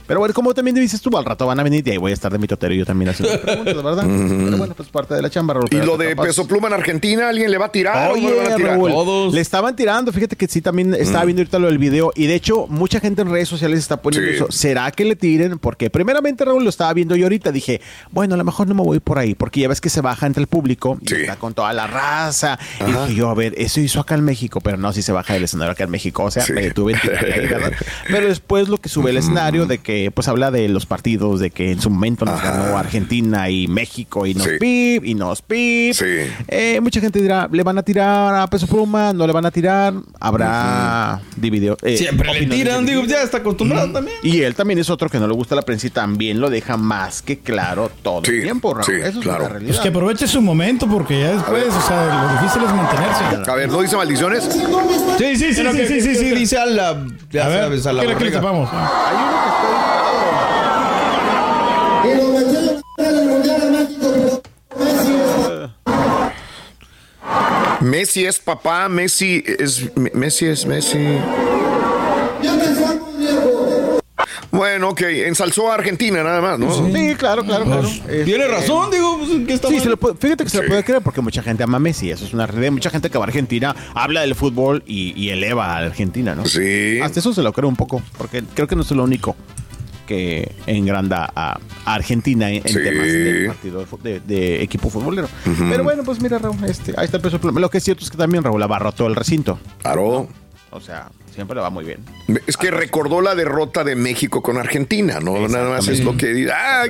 Pero 0.06 0.20
bueno, 0.20 0.34
como 0.34 0.52
también 0.54 0.74
dices 0.76 1.00
tú, 1.00 1.16
al 1.16 1.24
rato 1.24 1.46
van 1.46 1.58
a 1.60 1.62
venir 1.62 1.86
y 1.86 1.90
ahí 1.92 1.96
voy 1.96 2.10
a 2.10 2.14
estar 2.14 2.30
de 2.32 2.38
mitotero 2.38 2.74
yo 2.74 2.84
también 2.84 3.10
haciendo 3.10 3.40
preguntas, 3.40 3.82
¿verdad? 3.82 4.04
Pero 4.54 4.58
bueno, 4.58 4.74
pues 4.74 4.88
parte 4.88 5.14
de 5.14 5.22
la 5.22 5.30
chamba, 5.30 5.54
Raúl. 5.54 5.68
Y 5.70 5.76
lo 5.76 5.96
de 5.96 6.10
tapas. 6.10 6.26
Peso 6.28 6.46
Pluma 6.46 6.68
en 6.68 6.74
Argentina, 6.74 7.28
¿alguien 7.28 7.50
le 7.50 7.58
va 7.58 7.66
a 7.66 7.72
tirar 7.72 8.12
o 8.12 8.16
no 8.16 8.30
le 8.30 8.36
van 8.36 8.46
a 8.46 8.48
Oye, 8.48 8.56
tirar? 8.56 8.72
Raúl, 8.76 8.90
Todos. 8.92 9.34
le 9.34 9.40
estaban 9.40 9.76
tirando, 9.76 10.12
fíjate 10.12 10.36
que 10.36 10.46
sí, 10.46 10.60
también 10.60 10.94
estaba 10.94 11.24
viendo 11.24 11.40
ahorita 11.42 11.58
lo 11.58 11.66
del 11.68 11.78
video 11.78 12.12
y 12.14 12.26
de 12.26 12.34
hecho 12.34 12.66
mucha 12.68 13.00
gente 13.00 13.22
en 13.22 13.30
redes 13.30 13.48
sociales 13.48 13.78
está 13.80 14.00
poniendo 14.00 14.28
Sí. 14.30 14.36
eso. 14.36 14.46
¿Será 14.50 14.90
que 14.90 15.04
le 15.04 15.16
tiren? 15.16 15.58
Porque 15.58 15.90
primeramente, 15.90 16.44
Raúl, 16.44 16.62
lo 16.64 16.70
estaba 16.70 16.92
viendo 16.94 17.16
yo 17.16 17.26
ahorita, 17.26 17.52
dije, 17.52 17.80
bueno, 18.10 18.34
a 18.34 18.38
lo 18.38 18.44
mejor 18.44 18.66
no 18.68 18.74
me 18.74 18.82
voy 18.82 19.00
por 19.00 19.18
ahí, 19.18 19.34
porque 19.34 19.60
ya 19.60 19.68
ves 19.68 19.80
que 19.80 19.90
se 19.90 20.00
baja 20.00 20.26
entre 20.26 20.40
el 20.40 20.46
público 20.46 20.98
y 21.02 21.08
Sí. 21.08 21.14
está 21.16 21.36
con 21.36 21.54
toda 21.54 21.72
la 21.72 21.86
raza. 21.86 22.58
Y 22.80 22.90
dije 22.90 23.14
yo, 23.14 23.28
a 23.30 23.34
ver, 23.34 23.54
eso 23.56 23.80
hizo 23.80 24.00
acá 24.00 24.14
en 24.14 24.24
México, 24.24 24.60
pero 24.60 24.76
no, 24.76 24.92
si 24.92 25.02
se 25.02 25.12
baja 25.12 25.34
del 25.34 25.44
escenario 25.44 25.72
acá 25.72 25.84
en 25.84 25.90
México, 25.90 26.24
o 26.24 26.30
sea, 26.30 26.42
Sí. 26.44 26.52
me 26.52 26.62
detuve. 26.62 26.94
Pero 28.08 28.28
después 28.28 28.68
lo 28.68 28.78
que 28.78 28.88
sube 28.88 29.10
el 29.10 29.16
escenario 29.16 29.66
de 29.66 29.78
que, 29.78 30.10
pues 30.10 30.28
habla 30.28 30.50
de 30.50 30.68
los 30.68 30.86
partidos, 30.86 31.40
de 31.40 31.50
que 31.50 31.72
en 31.72 31.80
su 31.80 31.90
momento 31.90 32.24
nos 32.24 32.40
Ajá. 32.40 32.50
ganó 32.58 32.78
Argentina 32.78 33.48
y 33.50 33.66
México 33.68 34.26
y 34.26 34.34
nos 34.44 34.52
Sí. 34.52 34.58
pip 34.58 35.04
y 35.04 35.14
nos 35.14 35.42
pip. 35.42 35.94
Sí. 35.94 36.04
Eh, 36.48 36.80
mucha 36.82 37.00
gente 37.00 37.20
dirá, 37.20 37.48
¿le 37.50 37.62
van 37.62 37.78
a 37.78 37.82
tirar 37.82 38.34
a 38.34 38.46
Peso 38.46 38.66
Pluma? 38.66 39.12
¿No 39.12 39.26
le 39.26 39.32
van 39.32 39.46
a 39.46 39.50
tirar? 39.50 39.94
Habrá 40.20 41.20
dividido. 41.36 41.76
eh, 41.82 41.96
Siempre 41.96 42.32
le 42.32 42.46
tiran, 42.46 42.84
digo, 42.86 43.04
ya 43.04 43.22
está 43.22 43.38
acostumbrado 43.38 43.90
también. 43.92 44.16
Y 44.22 44.42
él 44.42 44.54
también 44.54 44.78
es 44.78 44.90
otro 44.90 45.08
que 45.08 45.18
no 45.18 45.26
le 45.26 45.34
gusta 45.34 45.54
la 45.54 45.62
prensa 45.62 45.86
y 45.86 45.90
también 45.90 46.40
lo 46.40 46.50
deja 46.50 46.76
más 46.76 47.22
que 47.22 47.38
claro 47.38 47.90
todo 48.02 48.22
Sí, 48.24 48.32
el 48.36 48.42
tiempo, 48.42 48.74
Raúl. 48.74 48.84
sí, 48.84 48.92
Eso 48.92 49.18
es 49.18 49.24
claro. 49.24 49.40
una 49.44 49.48
Pues 49.48 49.52
realidad. 49.62 49.82
que 49.82 49.88
aproveche 49.88 50.26
su 50.26 50.40
momento 50.42 50.86
porque 50.88 51.20
ya 51.20 51.32
después, 51.32 51.64
o 51.68 51.80
sea, 51.86 52.22
lo 52.22 52.40
difícil 52.40 52.62
es 52.64 52.74
mantenerse. 52.74 53.50
A 53.50 53.54
ver, 53.54 53.68
¿no 53.70 53.80
dice 53.82 53.96
maldiciones? 53.96 54.44
Sí, 54.44 55.36
sí, 55.36 55.52
sí, 55.52 55.52
Pero 55.56 55.72
sí, 55.72 55.78
que- 55.78 55.86
sí, 55.86 56.00
sí, 56.00 56.08
que- 56.08 56.14
sí, 56.14 56.24
que- 56.30 56.34
dice 56.34 56.58
a 56.58 56.66
la, 56.66 57.06
ya 57.30 57.44
A 57.46 57.48
ver, 57.48 57.60
sabes, 57.64 57.86
a 57.86 57.92
la 57.92 58.02
¿qué 58.02 58.08
le- 58.08 58.14
qué 58.16 58.24
le 58.24 58.30
borrega. 58.30 58.40
tapamos? 58.40 58.70
Messi 67.84 68.24
es 68.24 68.38
papá, 68.38 68.88
Messi 68.88 69.44
es 69.46 69.90
Messi 70.14 70.46
es 70.46 70.64
Messi. 70.64 71.06
Bueno, 74.50 74.90
ok, 74.90 75.00
ensalzó 75.02 75.70
a 75.70 75.74
Argentina 75.74 76.22
nada 76.22 76.40
más, 76.40 76.58
¿no? 76.58 76.72
Sí, 76.86 77.14
claro, 77.16 77.44
claro, 77.44 77.64
claro. 77.64 77.86
Este, 77.88 78.24
Tiene 78.24 78.46
razón, 78.46 78.90
digo, 78.90 79.18
pues, 79.18 79.30
¿qué 79.46 79.52
está 79.54 79.68
Sí, 79.68 79.80
se 79.80 79.88
lo 79.88 79.96
puede- 79.96 80.14
fíjate 80.16 80.44
que 80.44 80.50
se 80.50 80.56
Sí. 80.58 80.62
lo 80.62 80.68
puede 80.68 80.84
creer 80.84 81.02
porque 81.02 81.20
mucha 81.20 81.42
gente 81.42 81.64
ama 81.64 81.76
a 81.76 81.80
Messi, 81.80 82.10
eso 82.10 82.24
es 82.24 82.32
una 82.32 82.46
realidad. 82.46 82.70
Mucha 82.72 82.88
gente 82.88 83.10
que 83.10 83.18
va 83.18 83.24
a 83.24 83.26
Argentina 83.28 83.74
habla 83.94 84.20
del 84.22 84.34
fútbol 84.36 84.82
y, 84.86 85.12
y 85.20 85.30
eleva 85.30 85.74
a 85.74 85.78
Argentina, 85.78 86.34
¿no? 86.36 86.46
Sí. 86.46 87.00
Hasta 87.02 87.18
eso 87.20 87.34
se 87.34 87.42
lo 87.42 87.52
creo 87.52 87.68
un 87.68 87.76
poco, 87.76 88.00
porque 88.16 88.44
creo 88.54 88.68
que 88.68 88.76
no 88.76 88.82
es 88.82 88.90
lo 88.92 89.02
único 89.02 89.34
que 90.06 90.52
engranda 90.66 91.30
a, 91.34 91.58
Argentina 91.84 92.50
en, 92.50 92.62
Sí. 92.66 92.74
temas 92.74 93.06
de 93.06 93.44
partido 93.46 93.86
de, 94.02 94.62
equipo 94.62 94.90
futbolero. 94.90 95.28
Pero 95.44 95.84
bueno, 95.84 96.02
pues 96.04 96.20
mira, 96.20 96.38
Raúl, 96.38 96.56
este, 96.64 96.94
ahí 96.96 97.04
está 97.04 97.18
el 97.18 97.22
peso 97.22 97.40
pluma. 97.40 97.60
Lo 97.60 97.70
que 97.70 97.78
es 97.78 97.84
cierto 97.84 98.04
es 98.04 98.10
que 98.10 98.16
también 98.16 98.42
Raúl 98.42 98.62
abarrotó 98.62 99.06
el 99.06 99.14
recinto. 99.14 99.58
Claro. 99.82 100.28
O 100.70 100.80
sea, 100.80 101.10
siempre 101.32 101.54
le 101.54 101.60
va 101.60 101.70
muy 101.70 101.84
bien. 101.84 102.00
Es 102.46 102.56
que 102.56 102.70
recordó 102.70 103.20
la 103.20 103.34
derrota 103.34 103.84
de 103.84 103.94
México 103.94 104.42
con 104.42 104.56
Argentina, 104.58 105.20
¿no? 105.20 105.46
Nada 105.48 105.70
más 105.70 105.88
es 105.88 106.02
lo 106.02 106.16
que 106.16 106.50
ah, 106.52 106.86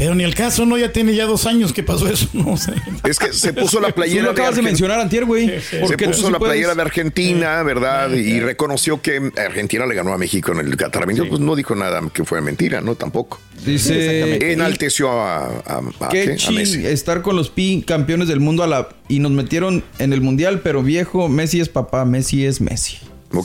Pero 0.00 0.14
ni 0.14 0.24
el 0.24 0.34
caso, 0.34 0.64
¿no? 0.64 0.78
Ya 0.78 0.90
tiene 0.92 1.14
ya 1.14 1.26
dos 1.26 1.44
años 1.44 1.74
que 1.74 1.82
pasó 1.82 2.08
eso. 2.08 2.26
No 2.32 2.56
sé. 2.56 2.72
es 3.04 3.18
que 3.18 3.34
se 3.34 3.52
puso 3.52 3.80
la 3.80 3.88
Tú 3.88 3.96
playera 3.96 4.22
lo 4.22 4.30
acabas 4.30 4.54
de 4.54 4.62
Argen- 4.62 4.64
mencionar 4.64 4.98
antier, 4.98 5.26
güey. 5.26 5.60
Se 5.60 5.78
puso 5.78 6.12
sí 6.26 6.32
la 6.32 6.38
puedes. 6.38 6.54
playera 6.54 6.74
de 6.74 6.80
Argentina, 6.80 7.62
¿verdad? 7.62 8.10
Y 8.12 8.40
reconoció 8.40 9.02
que 9.02 9.30
Argentina 9.36 9.84
le 9.84 9.94
ganó 9.94 10.14
a 10.14 10.18
México 10.18 10.52
en 10.52 10.60
el 10.60 10.74
Qatar. 10.78 11.04
Pues 11.04 11.40
no 11.40 11.54
dijo 11.54 11.74
nada 11.74 12.00
que 12.14 12.24
fue 12.24 12.40
mentira, 12.40 12.80
¿no? 12.80 12.94
Tampoco. 12.94 13.38
Dice... 13.66 14.52
Enalteció 14.52 15.10
a, 15.10 15.44
a, 15.44 15.80
a- 16.00 16.08
Qué 16.08 16.36
¿qué? 16.38 16.46
a 16.46 16.50
Messi. 16.50 16.86
estar 16.86 17.20
con 17.20 17.36
los 17.36 17.50
pi 17.50 17.84
campeones 17.86 18.26
del 18.28 18.40
mundo 18.40 18.62
a 18.62 18.66
la 18.66 18.88
y 19.08 19.18
nos 19.18 19.32
metieron 19.32 19.84
en 19.98 20.14
el 20.14 20.22
mundial, 20.22 20.60
pero 20.64 20.82
viejo, 20.82 21.28
Messi 21.28 21.60
es 21.60 21.68
papá, 21.68 22.06
Messi 22.06 22.46
es 22.46 22.62
Messi. 22.62 22.96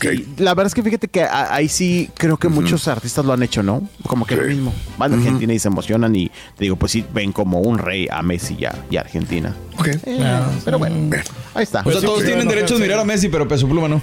Sí, 0.01 0.25
la 0.38 0.54
verdad 0.56 0.68
es 0.68 0.74
que 0.74 0.82
fíjate 0.82 1.08
que 1.08 1.24
ahí 1.24 1.70
sí 1.70 2.10
creo 2.18 2.38
que 2.38 2.50
muchos 2.50 2.88
artistas 2.88 3.24
lo 3.24 3.34
han 3.34 3.44
hecho, 3.44 3.62
¿no? 3.62 3.88
Como 4.08 4.25
que 4.25 4.36
lo 4.36 4.42
Sí. 4.44 4.50
mismo. 4.50 4.74
Van 4.98 5.13
a 5.13 5.15
Argentina 5.18 5.54
y 5.54 5.60
se 5.60 5.68
emocionan 5.68 6.15
y 6.15 6.30
te 6.58 6.63
digo, 6.63 6.75
pues 6.75 6.92
sí, 6.92 7.06
ven 7.13 7.32
como 7.32 7.60
un 7.60 7.77
rey 7.77 8.08
a 8.12 8.24
Messi 8.24 8.56
y 8.60 8.65
a, 8.65 8.74
y 8.89 8.98
a 8.98 9.01
Argentina. 9.01 9.56
Ok. 9.77 9.88
Eh, 9.88 10.20
Ah, 10.24 10.50
pero 10.65 10.80
bueno, 10.80 10.96
Bien. 10.96 11.24
ahí 11.54 11.63
está. 11.63 11.82
O 11.82 11.84
sea, 11.84 11.92
Pues 11.92 12.01
todos 12.04 12.20
sí, 12.22 12.25
tienen 12.25 12.46
no, 12.46 12.51
derecho 12.51 12.74
a 12.74 12.77
sí. 12.77 12.84
admirar 12.84 13.00
a 13.00 13.06
Messi, 13.06 13.30
pero 13.30 13.48
Peso 13.48 13.68
Pluma 13.68 13.88
no. 13.88 14.01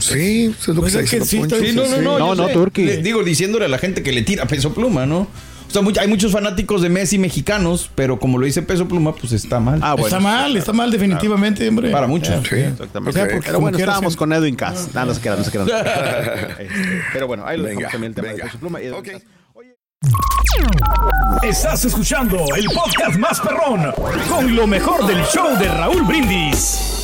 Sí, 0.00 0.54
eso 0.58 0.70
es 0.72 0.76
lo 0.76 0.80
Pues 0.82 0.92
que 0.94 1.00
es 1.00 1.04
está 1.12 1.18
que 1.18 1.24
sí. 1.24 1.42
Sí, 1.70 1.72
no, 1.76 1.86
no, 1.86 2.02
no. 2.02 2.18
No, 2.18 2.34
no, 2.34 2.46
sé. 2.48 2.52
Turki. 2.52 2.84
Le- 2.84 2.96
Digo, 3.02 3.22
diciéndole 3.22 3.64
a 3.66 3.68
la 3.68 3.78
gente 3.78 4.02
que 4.02 4.12
le 4.12 4.22
tira 4.22 4.46
Peso 4.46 4.74
Pluma, 4.74 5.06
¿no? 5.06 5.26
O 5.74 5.76
sea, 5.76 5.82
much- 5.82 5.98
hay 5.98 6.06
muchos 6.06 6.30
fanáticos 6.30 6.82
de 6.82 6.88
Messi 6.88 7.18
mexicanos, 7.18 7.90
pero 7.96 8.20
como 8.20 8.38
lo 8.38 8.46
dice 8.46 8.62
Peso 8.62 8.86
Pluma, 8.86 9.12
pues 9.12 9.32
está 9.32 9.58
mal. 9.58 9.80
Ah, 9.82 9.94
bueno. 9.94 10.06
está 10.06 10.20
mal, 10.20 10.56
está 10.56 10.72
mal 10.72 10.88
definitivamente, 10.90 11.68
hombre. 11.68 11.90
Para 11.90 12.06
muchos. 12.06 12.46
Sí. 12.48 12.54
Exactamente. 12.60 13.20
Ok. 13.20 13.42
Pero 13.44 13.58
bueno, 13.60 13.76
estábamos 13.76 14.14
con 14.16 14.32
Edwin 14.32 14.54
Cass. 14.54 14.90
Nada, 14.94 15.06
no 15.06 15.14
se 15.14 15.20
queda, 15.20 15.34
no 15.34 15.42
se 15.42 15.50
queda. 15.50 15.64
no 15.64 15.70
se 15.70 15.74
queda. 15.82 16.44
Este, 16.60 17.02
pero 17.12 17.26
bueno, 17.26 17.44
ahí 17.44 17.56
lo 17.56 17.64
Venga, 17.64 17.88
dejamos 17.88 17.92
también 17.92 18.10
el 18.10 18.14
tema 18.14 18.28
venga. 18.28 18.44
de 18.44 18.50
Peso 18.50 18.58
Pluma 18.60 18.80
y 18.80 18.86
Edwin. 18.86 19.22
Oye, 19.54 19.74
Estás 21.42 21.84
escuchando 21.84 22.38
el 22.56 22.66
podcast 22.66 23.18
más 23.18 23.40
perrón 23.40 23.92
con 24.28 24.54
lo 24.54 24.68
mejor 24.68 25.04
del 25.08 25.24
show 25.24 25.58
de 25.58 25.66
Raúl 25.66 26.02
Brindis. 26.04 27.03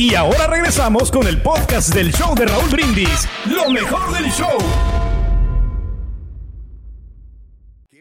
Y 0.00 0.14
ahora 0.14 0.46
regresamos 0.46 1.10
con 1.10 1.26
el 1.26 1.42
podcast 1.42 1.92
del 1.94 2.10
show 2.10 2.34
de 2.34 2.46
Raúl 2.46 2.70
Brindis, 2.70 3.28
lo 3.44 3.68
mejor 3.68 4.10
del 4.14 4.32
show. 4.32 4.56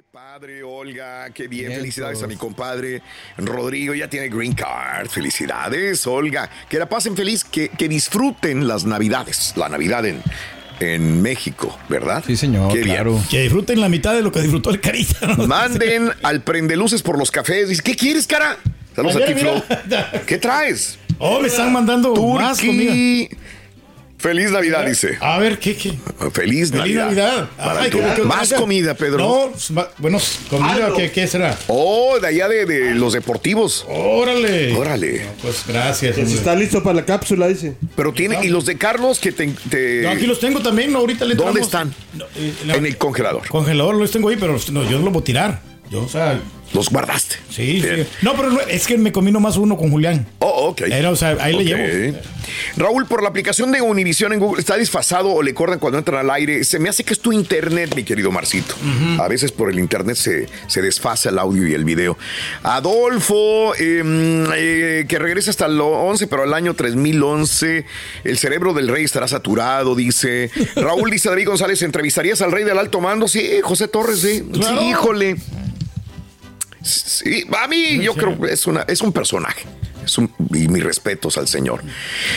Padre, 0.10 0.64
Olga, 0.64 1.30
qué 1.32 1.50
bien. 1.50 1.74
Felicidades 1.74 2.24
a 2.24 2.28
mi 2.28 2.38
compadre 2.38 3.02
Rodrigo. 3.36 3.94
Ya 3.94 4.10
tiene 4.10 4.30
green 4.30 4.54
card. 4.54 5.10
Felicidades, 5.10 6.08
Olga. 6.08 6.50
Que 6.70 6.80
la 6.80 6.88
pasen 6.88 7.18
feliz, 7.18 7.44
que, 7.44 7.68
que 7.68 7.90
disfruten 7.90 8.66
las 8.66 8.86
Navidades. 8.86 9.52
La 9.58 9.68
Navidad 9.68 10.06
en, 10.06 10.24
en 10.80 11.22
México, 11.22 11.78
¿verdad? 11.90 12.24
Sí, 12.26 12.38
señor, 12.38 12.72
Qué 12.72 12.78
bien. 12.82 12.96
claro. 12.96 13.22
Que 13.30 13.42
disfruten 13.42 13.82
la 13.82 13.90
mitad 13.90 14.14
de 14.14 14.22
lo 14.22 14.32
que 14.32 14.40
disfrutó 14.40 14.70
el 14.70 14.80
carita. 14.80 15.28
¿no? 15.36 15.48
Manden 15.48 16.10
al 16.24 16.44
prendeluces 16.44 17.02
por 17.02 17.20
los 17.20 17.30
cafés. 17.30 17.68
Dice, 17.68 17.84
¿qué 17.84 17.98
quieres, 17.98 18.26
cara? 18.26 18.56
Saludos 18.96 19.18
a 19.18 19.26
ti, 19.26 19.34
Flo. 19.34 19.62
mira. 19.86 20.24
¿Qué 20.26 20.38
traes? 20.38 20.98
Oh, 21.20 21.40
me 21.40 21.48
están 21.48 21.72
mandando 21.74 22.14
más 22.16 22.60
comida. 22.60 22.86
Turquí. 22.92 23.30
Feliz 24.18 24.52
Navidad, 24.52 24.86
dice. 24.86 25.18
A 25.22 25.38
ver, 25.40 25.60
¿qué, 25.60 25.78
qué? 25.78 25.92
Feliz 26.34 26.72
Feliz 26.72 26.74
Navidad. 26.74 27.06
Navidad. 27.06 27.50
Para 27.56 27.82
Ay, 27.84 27.90
tú. 27.90 28.00
¿qué- 28.00 28.14
qué- 28.18 28.22
Más 28.24 28.50
qué- 28.50 28.56
comida, 28.56 28.94
Pedro. 28.94 29.18
No, 29.70 29.86
bueno, 29.98 30.18
comida, 30.50 30.90
¿qué, 30.94 31.10
qué 31.10 31.26
será? 31.26 31.58
Oh, 31.68 32.20
de 32.20 32.28
allá 32.28 32.50
de, 32.50 32.66
de 32.66 32.96
los 32.96 33.14
deportivos. 33.14 33.86
Órale. 33.88 34.74
Órale. 34.76 35.22
Pues 35.42 35.64
gracias. 35.66 36.18
Hombre. 36.18 36.34
está 36.34 36.54
listo 36.54 36.84
para 36.84 36.96
la 36.98 37.06
cápsula, 37.06 37.48
dice. 37.48 37.76
Pero 37.96 38.12
tiene, 38.12 38.44
y 38.44 38.50
los 38.50 38.66
de 38.66 38.78
Carlos 38.78 39.20
que 39.20 39.32
te. 39.32 39.48
te- 39.70 40.04
Yo 40.04 40.10
aquí 40.10 40.26
los 40.26 40.42
tengo 40.42 40.60
también, 40.60 40.92
no, 40.92 41.00
ahorita 41.00 41.24
le 41.24 41.36
¿Dónde 41.36 41.62
están? 41.62 41.94
No, 42.14 42.26
eh, 42.36 42.54
la- 42.66 42.76
En 42.76 42.86
el 42.86 42.98
congelador. 42.98 43.48
congelador 43.48 43.96
los 43.96 44.12
tengo 44.12 44.28
ahí, 44.28 44.36
pero 44.38 44.58
no, 44.72 44.84
yo 44.84 44.98
no 45.00 45.06
los 45.06 45.14
voy 45.14 45.22
a 45.22 45.24
tirar. 45.24 45.62
Yo, 45.90 46.04
o 46.04 46.10
sea, 46.10 46.42
Los 46.74 46.90
guardaste. 46.90 47.38
sí, 47.50 47.82
sí. 47.82 48.06
No, 48.22 48.36
pero 48.36 48.62
es 48.68 48.86
que 48.86 48.98
me 48.98 49.12
comí 49.12 49.32
nomás 49.32 49.58
uno 49.58 49.76
con 49.78 49.90
Julián. 49.90 50.28
Oh, 50.40 50.70
ok. 50.70 50.82
Era, 50.82 51.10
o 51.12 51.16
sea, 51.16 51.36
ahí 51.40 51.56
le 51.56 51.66
llevo. 51.66 52.18
Raúl, 52.78 53.06
por 53.06 53.22
la 53.24 53.30
aplicación 53.30 53.72
de 53.72 53.82
Univision 53.82 54.34
en 54.34 54.40
Google, 54.40 54.60
¿está 54.60 54.78
desfasado 54.78 55.30
o 55.30 55.42
le 55.42 55.54
cortan 55.54 55.80
cuando 55.80 55.98
entran 55.98 56.20
al 56.20 56.32
aire? 56.32 56.64
Se 56.64 56.80
me 56.80 56.90
hace 56.90 57.04
que 57.04 57.14
es 57.14 57.20
tu 57.20 57.32
internet, 57.34 57.94
mi 57.96 58.04
querido 58.04 58.32
Marcito. 58.32 58.76
A 59.20 59.28
veces 59.28 59.52
por 59.52 59.70
el 59.70 59.80
internet 59.80 60.16
se, 60.16 60.48
se 60.68 60.82
desfasa 60.82 61.30
el 61.30 61.40
audio 61.40 61.68
y 61.68 61.74
el 61.74 61.86
video. 61.86 62.18
Adolfo, 62.64 63.74
eh, 63.76 64.04
eh, 64.56 65.06
que 65.08 65.20
regresa 65.20 65.50
hasta 65.50 65.66
el 65.66 65.80
11, 65.80 66.28
pero 66.28 66.44
al 66.44 66.54
año 66.54 66.74
3011, 66.76 67.86
el 68.24 68.38
cerebro 68.38 68.74
del 68.74 68.88
rey 68.88 69.04
estará 69.04 69.28
saturado, 69.28 69.96
dice. 69.96 70.52
Raúl 70.76 71.10
dice, 71.10 71.30
David 71.30 71.48
González, 71.48 71.82
¿entrevistarías 71.82 72.42
al 72.42 72.52
rey 72.52 72.64
del 72.64 72.78
alto 72.78 73.02
mando? 73.02 73.28
Sí, 73.28 73.60
José 73.64 73.88
Torres, 73.88 74.20
sí. 74.20 74.44
Claro. 74.54 74.80
Sí, 74.80 74.86
híjole. 74.90 75.36
Sí, 77.24 77.46
a 77.58 77.68
mí 77.68 78.02
yo 78.02 78.14
creo 78.14 78.40
que 78.40 78.54
es, 78.54 78.66
una, 78.68 78.82
es 78.84 79.02
un 79.02 79.12
personaje. 79.14 79.66
Es 80.06 80.18
un- 80.18 80.32
y 80.54 80.68
mis 80.68 80.84
respetos 80.84 81.38
al 81.38 81.48
señor. 81.48 81.82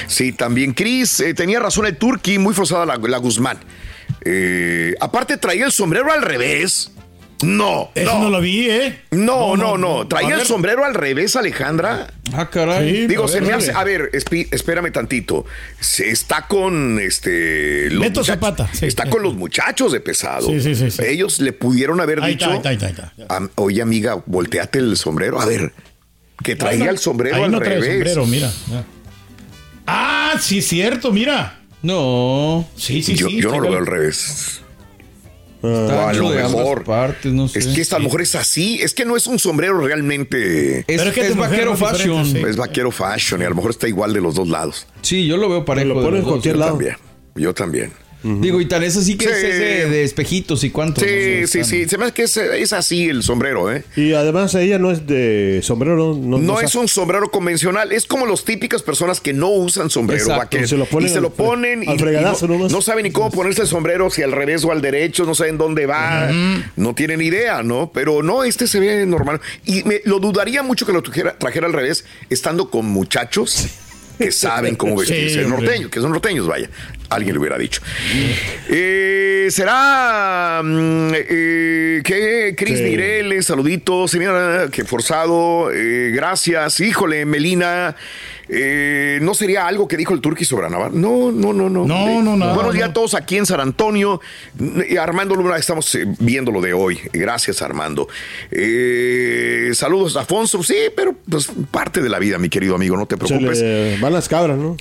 Sí, 0.06 0.32
también 0.32 0.72
Chris, 0.74 1.20
eh, 1.20 1.34
tenía 1.34 1.60
razón 1.60 1.86
el 1.86 1.96
Turqui, 1.96 2.38
muy 2.38 2.52
forzada 2.54 2.84
la, 2.86 2.96
la 2.96 3.18
Guzmán. 3.18 3.58
Eh, 4.24 4.94
aparte 5.00 5.36
traía 5.36 5.64
el 5.66 5.72
sombrero 5.72 6.12
al 6.12 6.22
revés. 6.22 6.90
No, 7.42 7.90
Eso 7.94 8.18
no, 8.18 8.30
lo 8.30 8.40
vi, 8.40 8.70
¿eh? 8.70 9.00
no, 9.10 9.56
no, 9.56 9.76
no. 9.76 10.06
Traía 10.08 10.36
el 10.36 10.46
sombrero 10.46 10.84
al 10.84 10.94
revés, 10.94 11.34
Alejandra. 11.36 12.06
Ah, 12.32 12.48
caray. 12.50 12.90
Sí, 13.02 13.06
Digo, 13.08 13.26
se 13.28 13.40
ver, 13.40 13.48
me 13.48 13.52
hace. 13.54 13.72
A 13.72 13.82
ver, 13.84 14.10
espérame 14.12 14.92
tantito. 14.92 15.44
Se 15.80 16.08
está 16.10 16.46
con 16.46 16.98
este. 17.00 17.90
los 17.90 18.00
Beto 18.00 18.20
muchachos- 18.20 18.26
Zapata, 18.26 18.70
sí. 18.72 18.86
está 18.86 19.10
con 19.10 19.22
los 19.22 19.34
muchachos 19.34 19.92
de 19.92 20.00
pesado. 20.00 20.48
Sí, 20.48 20.60
sí, 20.60 20.74
sí, 20.74 20.90
sí. 20.90 21.02
Ellos 21.04 21.40
le 21.40 21.52
pudieron 21.52 22.00
haber 22.00 22.22
Ahí 22.22 22.34
dicho. 22.34 22.52
está, 22.52 22.68
ahí 22.70 22.74
está, 22.76 22.86
ahí 22.86 22.92
está, 22.92 23.12
ahí 23.16 23.22
está. 23.22 23.36
"Am- 23.36 23.50
Oye, 23.56 23.82
amiga, 23.82 24.22
volteate 24.26 24.78
el 24.78 24.96
sombrero. 24.96 25.40
A 25.40 25.46
ver, 25.46 25.72
que 26.44 26.56
traía 26.56 26.90
el 26.90 26.98
sombrero 26.98 27.36
Ahí 27.36 27.42
al 27.44 27.50
no 27.50 27.58
trae 27.58 27.80
revés. 27.80 28.14
sombrero, 28.14 28.26
mira. 28.26 28.52
Ah, 29.86 30.34
sí, 30.40 30.62
cierto, 30.62 31.12
mira. 31.12 31.58
No. 31.82 32.68
Sí, 32.76 33.02
sí, 33.02 33.14
yo 33.16 33.28
sí. 33.28 33.40
yo 33.40 33.50
no 33.50 33.60
lo 33.60 33.68
veo 33.70 33.78
al 33.78 33.86
revés. 33.86 34.62
Está 35.62 36.06
O 36.06 36.08
a 36.08 36.12
lo 36.12 36.28
mejor. 36.30 36.84
partes, 36.84 37.32
no 37.32 37.46
sé. 37.48 37.60
Es 37.60 37.66
que 37.68 37.80
esta 37.80 37.96
a 37.96 37.98
lo 38.00 38.06
mejor 38.06 38.22
es 38.22 38.34
así. 38.34 38.80
Es 38.82 38.94
que 38.94 39.04
no 39.04 39.16
es 39.16 39.26
un 39.26 39.38
sombrero 39.38 39.78
realmente. 39.78 40.80
Es, 40.80 40.84
Pero 40.86 41.04
es 41.04 41.12
que 41.14 41.20
es 41.28 41.36
mujer 41.36 41.50
vaquero 41.50 41.76
fashion. 41.76 42.26
sí. 42.26 42.38
Es 42.46 42.56
vaquero 42.56 42.90
fashion 42.90 43.40
y 43.40 43.44
a 43.44 43.48
lo 43.48 43.54
mejor 43.54 43.70
está 43.70 43.86
igual 43.88 44.12
de 44.12 44.20
los 44.20 44.34
dos 44.34 44.48
lados. 44.48 44.86
Sí, 45.02 45.26
yo 45.26 45.36
lo 45.36 45.48
veo 45.48 45.64
parejo. 45.64 45.88
Lo 45.88 45.94
de 45.96 46.00
pone 46.02 46.16
los 46.18 46.24
en 46.24 46.30
cualquier 46.30 46.54
Yo 46.54 46.60
lado. 46.60 46.72
también. 46.72 46.96
Yo 47.34 47.54
también. 47.54 47.92
Digo, 48.22 48.60
y 48.60 48.66
tan 48.66 48.82
es 48.82 48.96
así 48.96 49.16
que 49.16 49.26
Sí. 49.26 49.30
es 49.32 49.44
ese 49.44 49.88
de 49.88 50.04
espejitos 50.04 50.62
y 50.64 50.70
cuánto. 50.70 51.00
Sí, 51.00 51.06
¿no? 51.40 51.46
sí, 51.46 51.64
sí. 51.64 51.88
Se 51.88 51.98
me 51.98 52.04
hace 52.04 52.14
que 52.14 52.22
es, 52.22 52.36
es 52.36 52.72
así 52.72 53.08
el 53.08 53.22
sombrero, 53.22 53.72
¿eh? 53.72 53.84
Y 53.96 54.12
además 54.12 54.54
ella 54.54 54.78
no 54.78 54.90
es 54.90 55.06
de 55.06 55.60
sombrero, 55.62 56.14
no. 56.20 56.38
No, 56.38 56.60
es 56.60 56.74
un 56.74 56.88
sombrero 56.88 57.30
convencional, 57.30 57.92
es 57.92 58.06
como 58.06 58.26
las 58.26 58.44
típicas 58.44 58.82
personas 58.82 59.20
que 59.20 59.32
no 59.32 59.48
usan 59.50 59.90
sombrero 59.90 60.26
vaquero. 60.28 60.66
se 60.68 60.76
lo 60.76 60.84
ponen 60.86 61.08
y 61.08 61.12
se 61.12 61.20
lo 61.20 61.30
ponen 61.32 61.82
y, 61.82 61.88
al 61.88 61.98
y 61.98 62.48
no, 62.48 62.68
no 62.68 62.82
saben 62.82 63.04
ni 63.04 63.10
cómo 63.10 63.30
ponerse 63.30 63.62
el 63.62 63.68
sombrero, 63.68 64.10
si 64.10 64.22
al 64.22 64.32
revés 64.32 64.64
o 64.64 64.72
al 64.72 64.80
derecho, 64.82 65.24
no 65.24 65.34
saben 65.34 65.58
dónde 65.58 65.86
va, 65.86 66.30
no 66.76 66.94
tienen 66.94 67.20
idea, 67.20 67.62
¿no? 67.62 67.90
Pero 67.92 68.22
no, 68.22 68.44
este 68.44 68.66
se 68.66 68.80
ve 68.80 69.04
normal. 69.06 69.40
Y 69.64 69.82
me, 69.84 70.00
lo 70.04 70.18
dudaría 70.18 70.62
mucho 70.62 70.86
que 70.86 70.92
lo 70.92 71.02
trajera, 71.02 71.36
trajera 71.38 71.66
al 71.66 71.72
revés, 71.72 72.04
estando 72.30 72.70
con 72.70 72.86
muchachos 72.86 73.66
que 74.18 74.30
saben 74.30 74.76
cómo 74.76 74.92
Sí, 75.02 75.12
vestirse, 75.12 75.44
hombre. 75.44 75.62
norteños, 75.66 75.90
que 75.90 76.00
son 76.00 76.12
norteños, 76.12 76.46
vaya. 76.46 76.70
Alguien 77.14 77.34
le 77.34 77.40
hubiera 77.40 77.58
dicho. 77.58 77.80
Eh, 78.68 79.48
será 79.50 80.62
mm, 80.64 81.10
eh, 81.14 82.00
que 82.04 82.54
Cris 82.56 82.78
Sí. 82.78 82.84
Mireles, 82.84 83.46
saluditos, 83.46 84.10
señora, 84.10 84.68
que 84.70 84.84
forzado, 84.84 85.70
eh, 85.72 86.10
gracias, 86.14 86.80
híjole, 86.80 87.24
Melina. 87.26 87.94
eh, 88.48 89.18
¿No 89.22 89.34
sería 89.34 89.66
algo 89.66 89.86
que 89.88 89.96
dijo 89.96 90.12
el 90.14 90.20
Turqui 90.20 90.44
sobre 90.44 90.68
Navarro? 90.68 90.94
No, 90.94 91.30
no, 91.32 91.52
no, 91.52 91.68
no. 91.70 91.84
No, 91.86 92.08
Eh, 92.08 92.20
no, 92.22 92.36
nada, 92.36 92.54
Buenos 92.54 92.74
días 92.74 92.86
no. 92.88 92.90
a 92.90 92.94
todos 92.94 93.14
aquí 93.14 93.36
en 93.38 93.46
San 93.46 93.60
Antonio. 93.60 94.20
Eh, 94.88 94.98
Armando 94.98 95.34
Luna, 95.34 95.56
estamos 95.56 95.96
viendo 96.18 96.50
lo 96.50 96.60
de 96.60 96.72
hoy. 96.74 96.98
Gracias, 97.12 97.62
Armando. 97.62 98.08
Eh, 98.50 99.70
saludos, 99.74 100.16
Afonso. 100.16 100.62
Sí, 100.62 100.76
pero 100.96 101.14
pues 101.28 101.50
parte 101.70 102.00
de 102.02 102.08
la 102.08 102.18
vida, 102.18 102.38
mi 102.38 102.48
querido 102.48 102.74
amigo, 102.74 102.96
no 102.96 103.06
te 103.06 103.16
preocupes. 103.16 104.00
van 104.00 104.12
las 104.12 104.28
cabras, 104.28 104.58
¿no? 104.58 104.76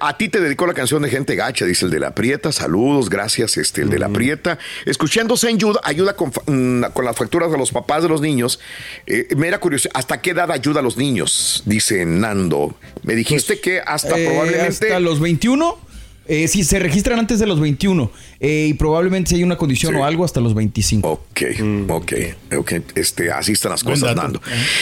A 0.00 0.16
ti 0.16 0.28
te 0.28 0.40
dedicó 0.40 0.66
la 0.68 0.74
canción 0.74 1.02
de 1.02 1.10
Gente 1.10 1.34
Gacha, 1.34 1.64
dice 1.64 1.84
el 1.86 1.90
de 1.90 1.98
la 1.98 2.14
Prieta. 2.14 2.52
Saludos, 2.52 3.10
gracias, 3.10 3.56
este, 3.56 3.82
el 3.82 3.90
de 3.90 3.98
la 3.98 4.08
Prieta. 4.08 4.58
Escuchándose 4.86 5.48
en 5.50 5.56
ayuda, 5.56 5.80
ayuda 5.82 6.14
con, 6.14 6.30
mm, 6.46 6.84
con 6.92 7.04
las 7.04 7.16
facturas 7.16 7.50
de 7.50 7.58
los 7.58 7.72
papás 7.72 8.02
de 8.02 8.08
los 8.08 8.20
niños. 8.20 8.60
Eh, 9.06 9.28
me 9.36 9.48
era 9.48 9.58
curioso, 9.58 9.88
¿hasta 9.94 10.20
qué 10.20 10.30
edad 10.30 10.50
ayuda 10.52 10.80
a 10.80 10.82
los 10.82 10.96
niños? 10.96 11.62
Dice 11.66 12.04
Nando. 12.04 12.76
Me 13.02 13.14
dijiste 13.14 13.60
que 13.60 13.80
hasta 13.84 14.18
Eh, 14.18 14.26
probablemente. 14.26 14.86
Hasta 14.86 15.00
los 15.00 15.20
21. 15.20 15.87
Eh, 16.28 16.46
si 16.46 16.62
se 16.62 16.78
registran 16.78 17.18
antes 17.18 17.38
de 17.38 17.46
los 17.46 17.58
21 17.58 18.10
eh, 18.38 18.66
y 18.68 18.74
probablemente 18.74 19.30
si 19.30 19.36
hay 19.36 19.44
una 19.44 19.56
condición 19.56 19.94
Sí. 19.94 19.98
o 19.98 20.04
algo 20.04 20.24
hasta 20.24 20.40
los 20.40 20.54
25. 20.54 21.08
Ok, 21.08 21.42
ok, 21.88 22.12
ok. 22.58 22.72
Este, 22.94 23.32
así 23.32 23.52
están 23.52 23.70
las 23.72 23.82
cosas. 23.82 24.14
Nando. 24.14 24.40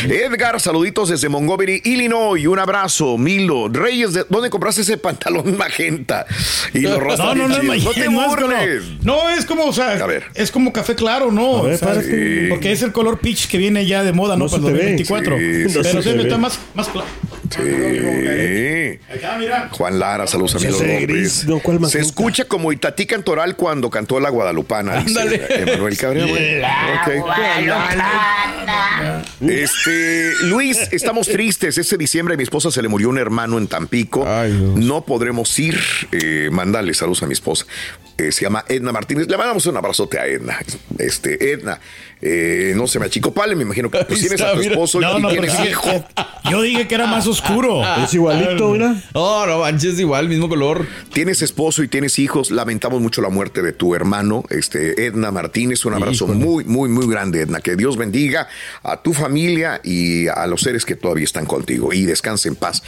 Edgar, 0.08 0.60
saluditos 0.60 1.08
desde 1.08 1.28
Montgomery, 1.28 1.82
Illinois. 1.84 2.46
Un 2.46 2.58
abrazo, 2.58 3.16
Milo. 3.16 3.68
Reyes, 3.68 4.12
¿de 4.12 4.24
¿dónde 4.28 4.50
compraste 4.50 4.80
ese 4.82 4.98
pantalón 4.98 5.56
magenta? 5.58 6.26
Y 6.74 6.80
los 6.80 6.98
No, 7.18 7.34
no, 7.34 7.48
no, 7.48 7.48
no, 7.48 7.48
no 7.48 7.60
te 7.60 7.64
no 7.66 7.72
es 7.74 8.06
como- 8.06 8.28
burles. 8.28 8.82
No, 9.02 9.30
es 9.30 9.44
como, 9.44 9.64
o 9.66 9.72
sea, 9.72 9.92
A 9.92 10.06
ver. 10.06 10.24
es 10.34 10.50
como 10.50 10.72
café 10.72 10.94
claro, 10.94 11.30
¿no? 11.30 11.58
A 11.58 11.62
ver, 11.62 11.74
O 11.74 11.78
sea, 11.78 11.88
párate. 11.88 12.46
Porque 12.50 12.72
es 12.72 12.82
el 12.82 12.92
color 12.92 13.18
peach 13.20 13.46
que 13.46 13.58
viene 13.58 13.86
ya 13.86 14.02
de 14.02 14.12
moda, 14.12 14.36
¿no? 14.36 14.46
No 14.46 14.50
Para 14.50 14.62
se 14.62 14.68
el 14.68 14.74
te 14.74 14.84
ve. 14.84 14.90
2024. 14.96 15.38
Sí, 15.38 15.68
sí, 15.68 15.78
Pero 15.82 16.02
se 16.02 16.22
está 16.22 16.38
más, 16.38 16.58
más 16.74 16.88
claro. 16.88 17.06
Sí. 17.50 18.98
Juan 19.70 19.98
Lara, 19.98 20.26
saludos 20.26 20.54
amigos 20.56 20.82
gris, 20.82 21.44
no, 21.46 21.60
¿cuál 21.60 21.84
Se 21.88 22.00
escucha 22.00 22.44
como 22.44 22.72
Itatí 22.72 23.06
Cantoral 23.06 23.56
cuando 23.56 23.90
cantó 23.90 24.20
La 24.20 24.30
Guadalupana. 24.30 24.98
Ándale. 24.98 25.42
Emanuel 25.48 25.96
Cabrera. 25.96 26.26
Bueno, 26.26 26.66
ok. 27.02 27.26
Este, 29.40 30.32
Luis, 30.44 30.88
estamos 30.92 31.28
tristes. 31.28 31.78
Este 31.78 31.96
diciembre 31.96 32.34
a 32.34 32.36
mi 32.36 32.42
esposa 32.42 32.70
se 32.70 32.82
le 32.82 32.88
murió 32.88 33.08
un 33.08 33.18
hermano 33.18 33.58
en 33.58 33.68
Tampico. 33.68 34.26
Ay, 34.26 34.52
no 34.76 35.04
podremos 35.04 35.58
ir. 35.58 35.78
Eh, 36.12 36.48
mándale 36.50 36.94
saludos 36.94 37.22
a 37.22 37.26
mi 37.26 37.32
esposa. 37.32 37.66
Eh, 38.18 38.32
se 38.32 38.42
llama 38.42 38.64
Edna 38.68 38.92
Martínez. 38.92 39.28
Le 39.28 39.36
mandamos 39.36 39.66
un 39.66 39.76
abrazote 39.76 40.18
a 40.18 40.26
Edna. 40.26 40.58
Este, 40.98 41.52
Edna, 41.52 41.80
eh, 42.28 42.74
no 42.74 42.86
se 42.86 42.98
me 42.98 43.06
achicopale, 43.06 43.54
me 43.54 43.62
imagino 43.62 43.90
que 43.90 44.04
pues, 44.08 44.20
tienes 44.20 44.40
a 44.40 44.52
tu 44.52 44.60
esposo 44.60 45.00
No, 45.00 45.18
y 45.18 45.22
no, 45.22 45.28
tienes 45.28 45.54
hijo. 45.60 46.04
Yo 46.50 46.62
dije 46.62 46.86
que 46.86 46.94
era 46.94 47.06
más 47.06 47.26
oscuro. 47.26 47.82
Es 48.02 48.14
igualito, 48.14 48.70
mira. 48.70 48.94
No, 49.14 49.46
no 49.46 49.58
manches, 49.60 49.98
igual, 49.98 50.28
mismo 50.28 50.48
color. 50.48 50.86
Tienes 51.12 51.42
esposo 51.42 51.82
y 51.82 51.88
tienes 51.88 52.18
hijos. 52.20 52.50
Lamentamos 52.50 53.00
mucho 53.00 53.20
la 53.20 53.28
muerte 53.30 53.62
de 53.62 53.72
tu 53.72 53.94
hermano, 53.96 54.44
este 54.50 55.06
Edna 55.06 55.32
Martínez. 55.32 55.84
Un 55.84 55.94
abrazo 55.94 56.24
Híjole. 56.26 56.38
muy, 56.38 56.64
muy, 56.64 56.88
muy 56.88 57.08
grande, 57.08 57.40
Edna. 57.42 57.60
Que 57.60 57.74
Dios 57.74 57.96
bendiga 57.96 58.46
a 58.84 59.02
tu 59.02 59.12
familia 59.12 59.80
y 59.82 60.28
a 60.28 60.46
los 60.46 60.60
seres 60.60 60.84
que 60.84 60.94
todavía 60.94 61.24
están 61.24 61.46
contigo. 61.46 61.92
Y 61.92 62.04
descanse 62.04 62.48
en 62.48 62.54
paz, 62.54 62.82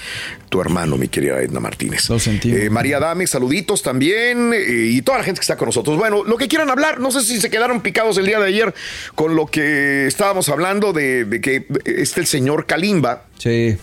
tu 0.49 0.61
hermano, 0.61 0.97
mi 0.97 1.09
querida 1.09 1.41
Edna 1.43 1.59
Martínez. 1.59 2.09
Lo 2.09 2.19
sentimos. 2.21 2.59
Eh, 2.61 2.71
María 2.71 3.01
Dame, 3.01 3.27
saluditos 3.27 3.83
también. 3.83 4.53
eh, 4.55 4.91
y 4.93 5.03
toda 5.03 5.19
la 5.19 5.25
gente 5.25 5.41
que 5.41 5.43
está 5.45 5.57
con 5.57 5.67
nosotros. 5.67 5.97
Bueno, 5.99 6.23
lo 6.23 6.37
que 6.37 6.47
quieran 6.47 6.71
hablar, 6.71 7.01
no 7.01 7.11
sé 7.11 7.23
si 7.23 7.41
se 7.41 7.51
quedaron 7.51 7.81
picados 7.81 8.17
el 8.19 8.27
día 8.27 8.39
de 8.39 8.47
ayer 8.47 8.73
con 9.17 9.28
lo 9.31 9.47
que 9.47 10.07
estábamos 10.07 10.49
hablando 10.49 10.93
de, 10.93 11.25
de 11.25 11.41
que 11.41 11.67
este 11.85 12.21
el 12.21 12.27
señor 12.27 12.67
Kalimba 12.67 13.25
Sí. 13.39 13.77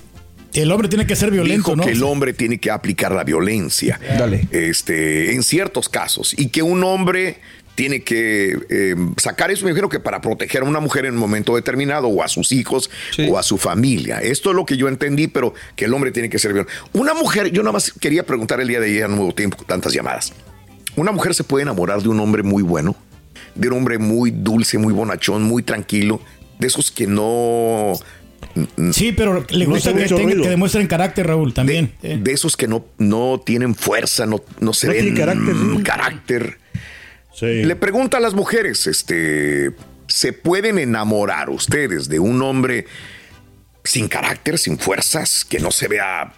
El 0.54 0.72
hombre 0.72 0.88
tiene 0.88 1.06
que 1.06 1.18
ser 1.18 1.32
violento, 1.32 1.72
dijo 1.72 1.76
¿no? 1.76 1.84
que 1.84 1.92
el 1.92 2.04
hombre 2.04 2.32
tiene 2.34 2.60
que 2.60 2.72
aplicar 2.72 3.12
la 3.12 3.26
violencia. 3.26 4.00
Dale. 4.18 4.48
Este, 4.52 5.34
en 5.34 5.44
ciertos 5.44 5.90
casos. 5.90 6.34
Y 6.38 6.48
que 6.48 6.62
un 6.62 6.82
hombre 6.86 7.40
tiene 7.76 8.04
que 8.04 8.58
eh, 8.70 8.96
sacar 9.18 9.52
eso, 9.52 9.66
me 9.66 9.72
imagino 9.72 9.90
que 9.90 10.00
para 10.00 10.22
proteger 10.22 10.62
a 10.62 10.64
una 10.66 10.80
mujer 10.80 11.06
en 11.06 11.16
un 11.16 11.20
momento 11.20 11.56
determinado, 11.58 12.08
o 12.08 12.24
a 12.24 12.30
sus 12.30 12.54
hijos, 12.54 12.90
Sí. 13.12 13.28
o 13.30 13.38
a 13.38 13.44
su 13.44 13.58
familia. 13.58 14.20
Esto 14.22 14.52
es 14.52 14.56
lo 14.56 14.66
que 14.66 14.78
yo 14.78 14.88
entendí, 14.88 15.28
pero 15.28 15.54
que 15.76 15.84
el 15.84 15.94
hombre 15.94 16.12
tiene 16.12 16.30
que 16.30 16.40
ser 16.40 16.54
violento. 16.54 16.72
Una 16.94 17.14
mujer, 17.14 17.52
yo 17.52 17.62
nada 17.62 17.74
más 17.74 17.92
quería 17.92 18.26
preguntar 18.26 18.62
el 18.62 18.70
día 18.70 18.80
de 18.80 18.88
ayer, 18.88 19.10
no 19.10 19.24
hubo 19.24 19.34
tiempo, 19.36 19.58
tantas 19.68 19.92
llamadas. 19.92 20.32
¿Una 20.96 21.12
mujer 21.12 21.34
se 21.36 21.44
puede 21.44 21.64
enamorar 21.64 22.02
de 22.02 22.08
un 22.08 22.18
hombre 22.22 22.44
muy 22.44 22.64
bueno? 22.64 22.96
De 23.56 23.68
un 23.70 23.74
hombre 23.78 23.98
muy 23.98 24.32
dulce, 24.32 24.78
muy 24.78 24.94
bonachón, 24.94 25.44
muy 25.44 25.64
tranquilo, 25.64 26.22
de 26.60 26.68
esos 26.68 26.92
que 26.92 27.08
no... 27.08 27.94
Sí, 28.94 29.12
pero 29.12 29.46
le 29.50 29.66
gusta 29.66 29.94
que, 29.94 30.06
tenga- 30.08 30.42
que 30.44 30.50
demuestren 30.50 30.88
carácter, 30.88 31.28
Raúl, 31.28 31.50
de, 31.50 31.54
también. 31.56 31.92
eh. 32.04 32.18
de 32.22 32.32
esos 32.32 32.56
que 32.56 32.68
no, 32.68 32.86
no 32.98 33.42
tienen 33.46 33.76
fuerza, 33.76 34.26
no, 34.26 34.42
no 34.60 34.72
se 34.74 34.88
No 34.88 34.94
ven 34.94 35.02
tienen 35.02 35.18
carácter, 35.18 35.56
sí. 35.56 35.84
carácter. 35.84 36.58
Sí. 37.34 37.46
Le 37.64 37.76
pregunta 37.76 38.18
a 38.18 38.20
las 38.22 38.34
mujeres, 38.34 38.88
este, 38.88 39.72
¿se 40.08 40.32
pueden 40.32 40.80
enamorar 40.80 41.50
ustedes 41.50 42.08
de 42.08 42.20
un 42.20 42.42
hombre 42.42 42.86
sin 43.84 44.08
carácter, 44.08 44.58
sin 44.58 44.78
fuerzas, 44.80 45.44
que 45.46 45.60
no 45.60 45.72
se 45.72 45.88
vea... 45.88 46.34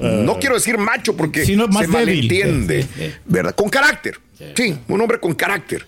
no 0.00 0.38
quiero 0.38 0.54
decir 0.56 0.78
macho 0.78 1.16
porque 1.16 1.44
Sino 1.44 1.68
más 1.68 1.86
se 1.86 1.92
débil. 1.92 2.06
malentiende, 2.06 2.82
Sí, 2.82 2.88
sí, 2.96 3.02
sí. 3.06 3.12
¿verdad? 3.26 3.54
Con 3.54 3.68
carácter. 3.68 4.18
Sí, 4.56 4.76
un 4.88 5.00
hombre 5.00 5.20
con 5.20 5.34
carácter. 5.34 5.86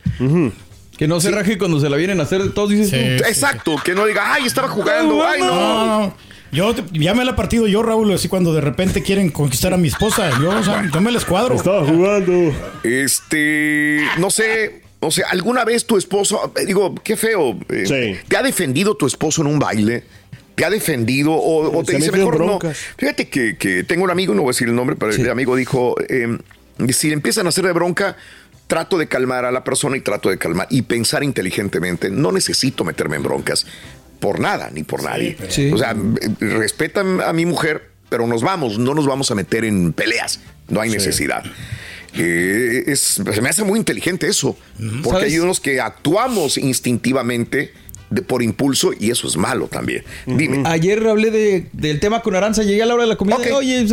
Que 0.99 1.09
no 1.09 1.21
se 1.21 1.31
raje 1.31 1.57
cuando 1.59 1.81
se 1.81 1.89
la 1.89 1.97
vienen 1.97 2.21
a 2.21 2.25
hacer 2.25 2.53
todos, 2.53 2.71
dices 2.71 2.91
Sí. 2.91 2.97
tú. 3.19 3.25
Exacto, 3.29 3.77
que 3.85 3.95
no 3.95 4.05
diga, 4.07 4.35
ay, 4.35 4.45
estaba 4.47 4.69
jugando, 4.69 5.27
ay, 5.27 5.41
No, 5.41 5.47
no. 5.47 6.01
no. 6.07 6.17
Yo 6.53 6.75
te- 6.75 6.99
ya 6.99 7.15
me 7.15 7.25
la 7.25 7.31
he 7.31 7.35
partido 7.35 7.67
yo, 7.67 7.83
Raúl, 7.83 8.13
así 8.13 8.29
cuando 8.29 8.53
de 8.53 8.61
repente 8.61 9.03
quieren 9.03 9.31
conquistar 9.31 9.73
a 9.73 9.79
mi 9.79 9.89
esposa. 9.89 10.31
Yo, 10.39 10.51
o 10.51 10.63
sea, 10.63 10.87
yo 10.93 11.01
me 11.01 11.11
les 11.11 11.25
cuadro. 11.25 11.55
Estaba 11.55 11.83
jugando. 11.87 12.53
Este, 12.85 14.03
no 14.19 14.31
sé, 14.31 14.83
no 15.01 15.11
sé, 15.11 15.23
¿alguna 15.31 15.65
vez 15.65 15.87
tu 15.87 15.97
esposo, 15.97 16.53
eh, 16.61 16.67
digo, 16.67 16.95
qué 17.03 17.17
feo, 17.17 17.59
eh, 17.71 17.85
Sí. 17.87 18.21
te 18.29 18.37
ha 18.37 18.43
defendido 18.43 18.95
tu 18.97 19.07
esposo 19.07 19.41
en 19.41 19.49
un 19.49 19.59
baile? 19.59 20.05
¿Te 20.55 20.65
ha 20.65 20.71
defendido 20.71 21.33
o, 21.33 21.79
o 21.79 21.85
te 21.85 21.93
Se 21.93 21.99
dice 21.99 22.13
mejor 22.13 22.39
no? 22.39 22.47
broncas. 22.47 22.79
Fíjate 22.99 23.29
que, 23.29 23.57
que 23.57 23.85
tengo 23.85 24.05
un 24.05 24.11
amigo, 24.11 24.35
no 24.35 24.43
voy 24.43 24.51
a 24.51 24.53
decir 24.53 24.69
el 24.69 24.75
nombre, 24.75 24.97
pero 24.97 25.13
el 25.13 25.31
amigo 25.31 25.57
dijo, 25.57 25.95
eh, 26.09 26.39
si 26.91 27.13
empiezan 27.13 27.47
a 27.47 27.49
hacer 27.51 27.65
de 27.65 27.73
bronca, 27.73 28.17
trato 28.67 28.99
de 28.99 29.07
calmar 29.07 29.45
a 29.45 29.53
la 29.53 29.65
persona 29.65 29.97
y 29.97 30.01
trato 30.01 30.31
de 30.31 30.39
calmar 30.39 30.67
y 30.71 30.83
pensar 30.83 31.23
inteligentemente. 31.23 32.11
No 32.11 32.33
necesito 32.33 32.85
meterme 32.85 33.17
en 33.17 33.23
broncas 33.23 33.67
por 34.21 34.41
nada 34.41 34.71
ni 34.73 34.83
por 34.83 35.03
nadie. 35.03 35.37
Sí. 35.49 35.71
O 35.73 35.79
sea, 35.79 35.95
respetan 36.41 37.21
a 37.21 37.33
mi 37.33 37.45
mujer, 37.45 37.91
pero 38.09 38.27
nos 38.27 38.43
vamos, 38.43 38.79
no 38.79 38.95
nos 38.95 39.07
vamos 39.07 39.31
a 39.31 39.35
meter 39.35 39.65
en 39.65 39.93
peleas. 39.93 40.41
No 40.69 40.81
hay 40.81 40.91
necesidad. 40.91 41.45
Eh, 42.15 42.85
es, 42.87 43.01
se 43.01 43.41
me 43.43 43.49
hace 43.49 43.65
muy 43.65 43.79
inteligente 43.79 44.27
eso, 44.29 44.57
porque 45.03 45.21
¿Sabes? 45.21 45.33
hay 45.33 45.39
unos 45.39 45.61
que 45.61 45.81
actuamos 45.81 46.59
instintivamente 46.59 47.73
de- 48.13 48.23
por 48.23 48.43
impulso 48.43 48.93
y 48.99 49.11
eso 49.11 49.27
es 49.27 49.37
malo 49.37 49.69
también. 49.69 50.05
Dime. 50.27 50.63
Ayer 50.67 51.07
hablé 51.07 51.31
de- 51.31 51.67
del 51.73 52.01
tema 52.01 52.23
con 52.23 52.35
Aranza, 52.35 52.63
llegué 52.63 52.83
a 52.83 52.87
la 52.87 52.95
hora 52.95 53.05
de 53.05 53.09
la 53.09 53.17
comida. 53.17 53.37
Ok. 53.37 53.47
Oye, 53.55 53.87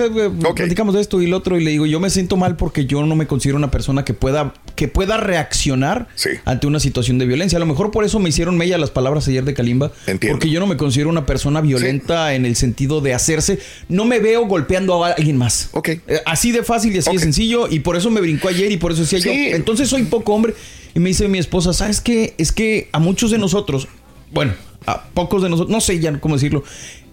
platicamos 0.56 0.94
de 0.96 1.02
esto 1.02 1.22
y 1.22 1.28
lo 1.28 1.38
otro. 1.38 1.58
Y 1.58 1.64
le 1.64 1.72
digo, 1.72 1.86
yo 1.86 2.00
me 2.00 2.10
siento 2.10 2.38
mal 2.38 2.56
porque 2.56 2.86
yo 2.86 3.06
no 3.06 3.16
me 3.16 3.28
considero 3.28 3.58
una 3.58 3.72
persona 3.72 4.06
que 4.06 4.14
pueda, 4.14 4.54
que 4.76 4.88
pueda 4.88 5.18
reaccionar 5.18 6.08
Sí. 6.16 6.30
ante 6.46 6.68
una 6.68 6.80
situación 6.80 7.18
de 7.18 7.26
violencia. 7.26 7.58
A 7.58 7.60
lo 7.60 7.66
mejor 7.66 7.92
por 7.92 8.04
eso 8.06 8.20
me 8.20 8.30
hicieron 8.30 8.58
mella 8.58 8.78
las 8.78 8.92
palabras 8.92 9.28
ayer 9.28 9.44
de 9.44 9.54
Kalimba. 9.54 9.92
Entiendo. 10.08 10.38
Porque 10.38 10.50
yo 10.50 10.60
no 10.60 10.68
me 10.68 10.78
considero 10.78 11.10
una 11.10 11.26
persona 11.26 11.62
violenta 11.62 12.34
en 12.34 12.46
el 12.46 12.56
sentido 12.56 13.02
de 13.02 13.14
hacerse. 13.14 13.60
No 13.88 14.06
me 14.06 14.20
veo 14.20 14.46
golpeando 14.48 15.04
a 15.04 15.10
alguien 15.12 15.38
más. 15.38 15.70
Ok. 15.72 15.90
Eh, 15.90 16.02
así 16.26 16.52
de 16.52 16.64
fácil 16.64 16.96
y 16.96 17.00
así 17.00 17.12
de 17.12 17.20
sencillo. 17.20 17.68
Y 17.70 17.80
por 17.80 17.96
eso 17.96 18.10
me 18.10 18.22
brincó 18.22 18.48
ayer 18.50 18.72
y 18.72 18.78
por 18.78 18.92
eso 18.92 19.02
decía 19.02 19.20
Sí. 19.20 19.28
yo. 19.50 19.56
Entonces 19.56 19.90
soy 19.90 20.04
poco 20.04 20.34
hombre. 20.34 20.54
Y 20.96 21.00
me 21.00 21.10
dice 21.10 21.28
mi 21.28 21.38
esposa, 21.38 21.72
¿sabes 21.72 22.02
qué? 22.02 22.34
Es 22.40 22.52
que 22.52 22.90
a 22.92 23.00
muchos 23.00 23.30
de 23.30 23.38
nosotros, 23.38 23.88
bueno, 24.32 24.54
a 24.86 25.04
pocos 25.04 25.42
de 25.42 25.50
nosotros, 25.50 25.72
no 25.72 25.82
sé 25.82 26.00
ya 26.00 26.20
cómo 26.20 26.36
decirlo, 26.36 26.64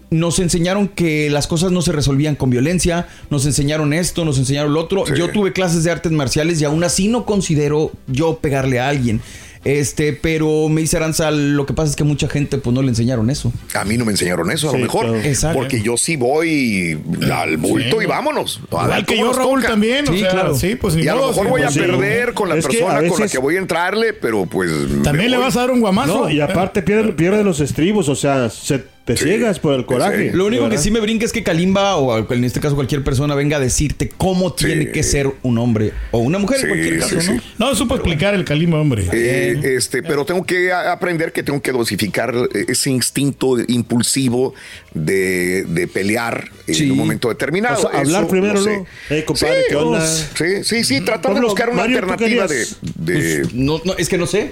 nos 0.09 0.39
enseñaron 0.39 0.87
que 0.87 1.29
las 1.29 1.47
cosas 1.47 1.71
no 1.71 1.81
se 1.81 1.91
resolvían 1.91 2.35
con 2.35 2.49
violencia, 2.49 3.07
nos 3.29 3.45
enseñaron 3.45 3.93
esto, 3.93 4.23
nos 4.23 4.37
enseñaron 4.37 4.73
lo 4.73 4.81
otro. 4.81 5.05
Sí. 5.05 5.13
Yo 5.17 5.31
tuve 5.31 5.51
clases 5.51 5.83
de 5.83 5.91
artes 5.91 6.11
marciales 6.11 6.61
y 6.61 6.65
aún 6.65 6.83
así 6.83 7.07
no 7.07 7.25
considero 7.25 7.91
yo 8.07 8.37
pegarle 8.37 8.79
a 8.79 8.89
alguien. 8.89 9.21
Este, 9.63 10.13
pero 10.13 10.69
me 10.69 10.81
dice 10.81 10.97
Aranza, 10.97 11.31
lo 11.31 11.65
que 11.65 11.73
pasa 11.73 11.89
es 11.89 11.95
que 11.95 12.03
mucha 12.03 12.27
gente 12.29 12.57
pues 12.57 12.73
no 12.73 12.81
le 12.81 12.89
enseñaron 12.89 13.29
eso. 13.29 13.51
A 13.73 13.83
mí 13.85 13.97
no 13.97 14.05
me 14.05 14.11
enseñaron 14.11 14.49
eso, 14.51 14.69
a 14.69 14.73
lo 14.73 14.79
mejor. 14.79 15.05
claro. 15.07 15.19
Exacto. 15.23 15.59
Porque 15.59 15.81
yo 15.81 15.97
sí 15.97 16.15
voy 16.15 16.97
al 17.31 17.57
bulto 17.57 17.97
Sí. 17.99 18.03
y 18.03 18.07
vámonos. 18.07 18.61
Igual 18.69 19.05
que 19.05 19.17
yo, 19.17 19.33
Raúl, 19.33 19.59
toca. 19.61 19.71
también. 19.73 20.07
o 20.07 20.11
Sí, 20.13 20.19
sea, 20.19 20.29
claro. 20.29 20.55
Sí, 20.55 20.75
pues 20.75 20.95
ni 20.95 21.03
Y 21.03 21.07
a 21.07 21.15
lo 21.15 21.27
mejor 21.27 21.45
sí, 21.45 21.49
voy 21.49 21.61
a 21.61 21.65
pues, 21.65 21.73
sí. 21.73 21.79
perder 21.81 22.33
con 22.33 22.49
la 22.49 22.55
Es 22.55 22.65
persona 22.65 23.07
con 23.07 23.19
la 23.19 23.27
que 23.27 23.37
voy 23.37 23.55
a 23.55 23.59
entrarle, 23.59 24.13
pero 24.13 24.45
pues. 24.45 24.71
También 25.03 25.31
le 25.31 25.37
vas 25.37 25.55
a 25.57 25.61
dar 25.61 25.71
un 25.71 25.81
guamazo. 25.81 26.21
No, 26.25 26.29
y 26.29 26.39
aparte 26.41 26.81
pierde, 26.81 27.13
pierde 27.13 27.43
los 27.43 27.59
estribos, 27.59 28.07
o 28.09 28.15
sea, 28.15 28.49
se, 28.49 28.83
te 29.07 29.15
Sí. 29.15 29.23
ciegas 29.23 29.57
por 29.59 29.73
el 29.73 29.85
coraje. 29.85 30.31
Sí. 30.31 30.37
Lo 30.37 30.45
único 30.45 30.67
que 30.69 30.77
sí 30.77 30.91
me 30.91 30.99
brinca 30.99 31.23
es 31.25 31.31
que 31.31 31.41
Kalimba, 31.41 31.95
o 31.95 32.31
en 32.33 32.43
este 32.43 32.59
caso 32.59 32.75
cualquier 32.75 33.03
persona, 33.05 33.35
venga 33.35 33.55
a 33.55 33.59
decirte 33.61 34.09
cómo 34.17 34.49
Sí. 34.49 34.65
tiene 34.65 34.91
que 34.91 35.01
ser 35.01 35.31
un 35.43 35.57
hombre 35.57 35.93
o 36.11 36.19
una 36.19 36.37
mujer 36.39 36.57
Sí, 36.59 36.63
en 36.65 36.69
cualquier 36.69 36.93
sí, 36.95 36.99
caso, 36.99 37.15
¿no? 37.15 37.39
sí. 37.39 37.47
No 37.57 37.73
supo 37.75 37.95
explicar 37.95 38.33
el 38.35 38.43
calima, 38.43 38.79
hombre. 38.81 39.07
Eh, 39.13 39.75
este, 39.77 40.03
pero 40.03 40.25
tengo 40.25 40.43
que 40.45 40.73
aprender 40.73 41.31
que 41.31 41.41
tengo 41.41 41.61
que 41.61 41.71
dosificar 41.71 42.35
ese 42.67 42.89
instinto 42.89 43.55
impulsivo 43.67 44.53
de, 44.93 45.63
de 45.63 45.87
pelear 45.87 46.49
Sí. 46.67 46.83
en 46.83 46.91
un 46.91 46.97
momento 46.97 47.29
determinado. 47.29 47.77
O 47.87 47.89
sea, 47.89 47.99
hablar 48.01 48.23
Eso, 48.23 48.29
primero, 48.31 48.61
sé. 48.61 48.77
¿no? 48.77 48.85
Eh, 49.15 49.23
compadre, 49.23 49.55
sí, 49.61 49.65
¿qué 49.69 49.75
onda? 49.77 50.05
Sí, 50.05 50.63
sí, 50.63 50.83
sí, 50.83 50.99
tratar 51.01 51.33
de 51.33 51.39
buscar 51.39 51.69
una 51.69 51.83
Mario, 51.83 51.99
¿tú 52.01 52.11
alternativa 52.11 52.45
de, 52.47 52.65
Pues, 53.05 53.53
no, 53.53 53.79
no, 53.85 53.93
es 53.97 54.09
que 54.09 54.17
no 54.17 54.27
sé. 54.27 54.51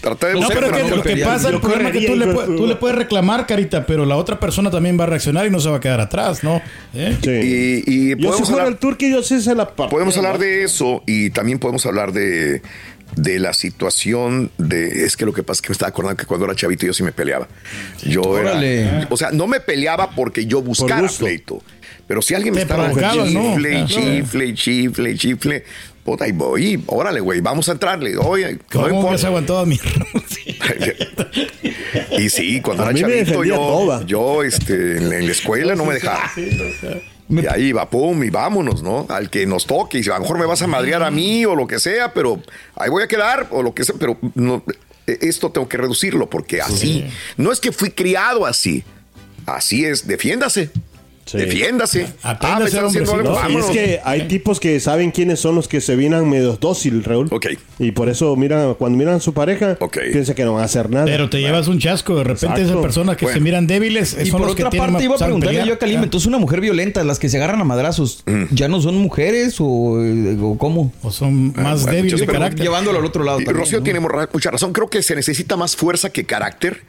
tratar 0.00 0.30
de 0.30 0.34
No, 0.40 0.40
buscar 0.46 0.58
pero 0.64 0.68
una 0.74 0.84
que 0.90 0.96
lo 0.96 1.02
que 1.02 1.16
pasa, 1.24 1.48
el 1.50 1.60
problema 1.60 1.90
es 1.90 1.96
que 1.98 2.06
tú 2.06 2.16
le, 2.16 2.26
tú 2.56 2.66
le 2.66 2.76
puedes 2.76 2.96
reclamar, 2.96 3.46
Carita, 3.46 3.84
pero 3.90 4.06
la 4.06 4.14
otra 4.14 4.38
persona 4.38 4.70
también 4.70 4.96
va 5.00 5.02
a 5.02 5.06
reaccionar 5.08 5.46
y 5.48 5.50
no 5.50 5.58
se 5.58 5.68
va 5.68 5.78
a 5.78 5.80
quedar 5.80 6.00
atrás, 6.00 6.44
¿no? 6.44 6.62
¿Eh? 6.94 7.16
Sí. 7.20 7.82
Y, 7.88 7.92
y 7.92 8.08
yo 8.10 8.18
podemos 8.28 8.48
fuera 8.48 8.62
hablar- 8.62 8.68
el 8.74 8.78
turqui, 8.78 9.10
yo 9.10 9.20
sí 9.24 9.40
se 9.42 9.52
la 9.56 9.74
parte. 9.74 9.90
Podemos 9.90 10.16
hablar 10.16 10.38
de 10.38 10.62
eso 10.62 11.02
y 11.08 11.30
también 11.30 11.58
podemos 11.58 11.84
hablar 11.86 12.12
de, 12.12 12.62
de 13.16 13.38
la 13.40 13.52
situación 13.52 14.52
de... 14.58 15.04
Es 15.04 15.16
que 15.16 15.26
lo 15.26 15.32
que 15.32 15.42
pasa 15.42 15.58
es 15.58 15.62
que 15.62 15.70
me 15.70 15.72
estaba 15.72 15.88
acordando 15.88 16.16
que 16.18 16.24
cuando 16.24 16.46
era 16.46 16.54
chavito 16.54 16.86
yo 16.86 16.92
sí 16.92 17.02
me 17.02 17.10
peleaba. 17.10 17.48
Yo 18.04 18.22
Órale. 18.22 18.82
era... 18.82 19.08
O 19.10 19.16
sea, 19.16 19.32
no 19.32 19.48
me 19.48 19.58
peleaba 19.58 20.10
porque 20.12 20.46
yo 20.46 20.62
buscara 20.62 21.00
gusto. 21.02 21.24
pleito. 21.24 21.60
Pero 22.06 22.22
si 22.22 22.34
alguien 22.34 22.54
me 22.54 22.62
estaba 22.62 22.90
¿no? 22.90 22.94
chifle, 23.24 23.80
y 23.80 23.86
chifle, 23.86 24.46
y 24.46 24.54
chifle, 24.54 25.10
y 25.10 25.16
chifle, 25.16 25.64
puta, 26.04 26.26
ahí 26.26 26.32
voy, 26.32 26.80
órale, 26.86 27.18
güey, 27.20 27.40
vamos 27.40 27.68
a 27.68 27.72
entrarle. 27.72 28.16
Oye, 28.18 28.52
no 28.54 28.58
¿Cómo 28.72 28.86
que 28.86 28.94
importa. 28.94 29.18
se 29.18 29.26
aguantó 29.26 29.66
mi 29.66 29.78
Y 32.18 32.28
sí, 32.28 32.60
cuando 32.60 32.84
A 32.84 32.90
era 32.90 32.98
chavito 33.00 33.44
yo, 33.44 33.56
toda. 33.56 34.06
yo 34.06 34.42
este, 34.42 34.96
en, 34.98 35.08
la, 35.08 35.16
en 35.16 35.26
la 35.26 35.32
escuela 35.32 35.74
no 35.74 35.84
me 35.84 35.94
dejaba. 35.94 36.30
Y 37.28 37.46
ahí 37.46 37.66
iba, 37.66 37.88
pum, 37.88 38.24
y 38.24 38.30
vámonos, 38.30 38.82
¿no? 38.82 39.06
Al 39.08 39.30
que 39.30 39.46
nos 39.46 39.66
toque. 39.66 40.00
Y 40.00 40.08
a 40.10 40.14
lo 40.14 40.20
mejor 40.20 40.38
me 40.38 40.46
vas 40.46 40.62
a 40.62 40.66
madrear 40.66 41.02
a 41.02 41.10
mí 41.10 41.44
o 41.46 41.54
lo 41.54 41.66
que 41.66 41.78
sea, 41.78 42.12
pero 42.12 42.42
ahí 42.74 42.90
voy 42.90 43.04
a 43.04 43.08
quedar 43.08 43.46
o 43.50 43.62
lo 43.62 43.72
que 43.72 43.84
sea. 43.84 43.94
Pero 43.98 44.18
no, 44.34 44.64
eh, 45.06 45.18
esto 45.22 45.50
tengo 45.50 45.68
que 45.68 45.76
reducirlo 45.76 46.28
porque 46.28 46.60
así. 46.60 47.06
No 47.36 47.52
es 47.52 47.60
que 47.60 47.70
fui 47.72 47.90
criado 47.90 48.46
así. 48.46 48.82
Así 49.46 49.84
es, 49.84 50.06
defiéndase. 50.06 50.70
Defiéndase. 51.32 52.06
Ah, 52.22 52.38
No, 52.60 53.50
y 53.50 53.56
es 53.56 53.64
que 53.66 54.00
hay 54.04 54.26
tipos 54.28 54.58
que 54.60 54.80
saben 54.80 55.10
quiénes 55.10 55.38
son 55.40 55.54
los 55.54 55.68
que 55.68 55.80
se 55.80 55.94
vienen 55.96 56.28
medio 56.28 56.56
dócil, 56.60 57.04
Raúl. 57.04 57.28
Ok. 57.30 57.46
Y 57.78 57.92
por 57.92 58.08
eso, 58.08 58.34
mira, 58.36 58.74
cuando 58.78 58.98
miran 58.98 59.14
a 59.14 59.20
su 59.20 59.32
pareja, 59.32 59.78
piensan 60.12 60.34
que 60.34 60.44
no 60.44 60.54
van 60.54 60.62
a 60.62 60.64
hacer 60.66 60.90
nada. 60.90 61.04
Pero 61.06 61.30
te 61.30 61.40
llevas 61.40 61.68
un 61.68 61.78
chasco. 61.78 62.16
De 62.16 62.24
repente 62.24 62.46
Exacto. 62.46 62.62
esas 62.70 62.82
personas 62.82 63.16
que 63.16 63.26
se 63.28 63.40
miran 63.40 63.66
débiles 63.66 64.16
Y 64.20 64.26
son 64.26 64.38
por 64.40 64.48
los 64.48 64.52
otra 64.52 64.70
parte 64.70 64.92
más- 64.92 65.02
iba 65.02 65.14
a 65.14 65.18
preguntarle 65.18 65.52
pelear. 65.58 65.68
yo 65.68 65.74
a 65.74 65.78
Kalim, 65.78 66.02
entonces 66.02 66.26
una 66.26 66.38
mujer 66.38 66.60
violenta, 66.60 67.04
las 67.04 67.18
que 67.18 67.28
se 67.28 67.36
agarran 67.36 67.60
a 67.60 67.64
madrazos, 67.64 68.24
¿ya 68.50 68.68
no 68.68 68.80
son 68.80 68.96
mujeres 68.96 69.56
o, 69.60 69.64
o 69.66 70.58
cómo? 70.58 70.92
O 71.02 71.10
son 71.10 71.52
más 71.54 71.82
Bueno, 71.82 71.96
débiles 71.96 72.20
de 72.20 72.26
carácter. 72.26 72.60
Llevándolo 72.60 72.98
al 72.98 73.04
otro 73.04 73.24
lado 73.24 73.40
Y 73.40 73.44
también, 73.44 73.60
Rocío 73.64 73.78
¿no? 73.78 73.84
tiene 73.84 74.00
mucha 74.00 74.50
razón. 74.50 74.72
Creo 74.72 74.88
que 74.90 75.02
se 75.02 75.14
necesita 75.14 75.56
más 75.56 75.76
fuerza 75.76 76.10
que 76.10 76.24
carácter 76.24 76.82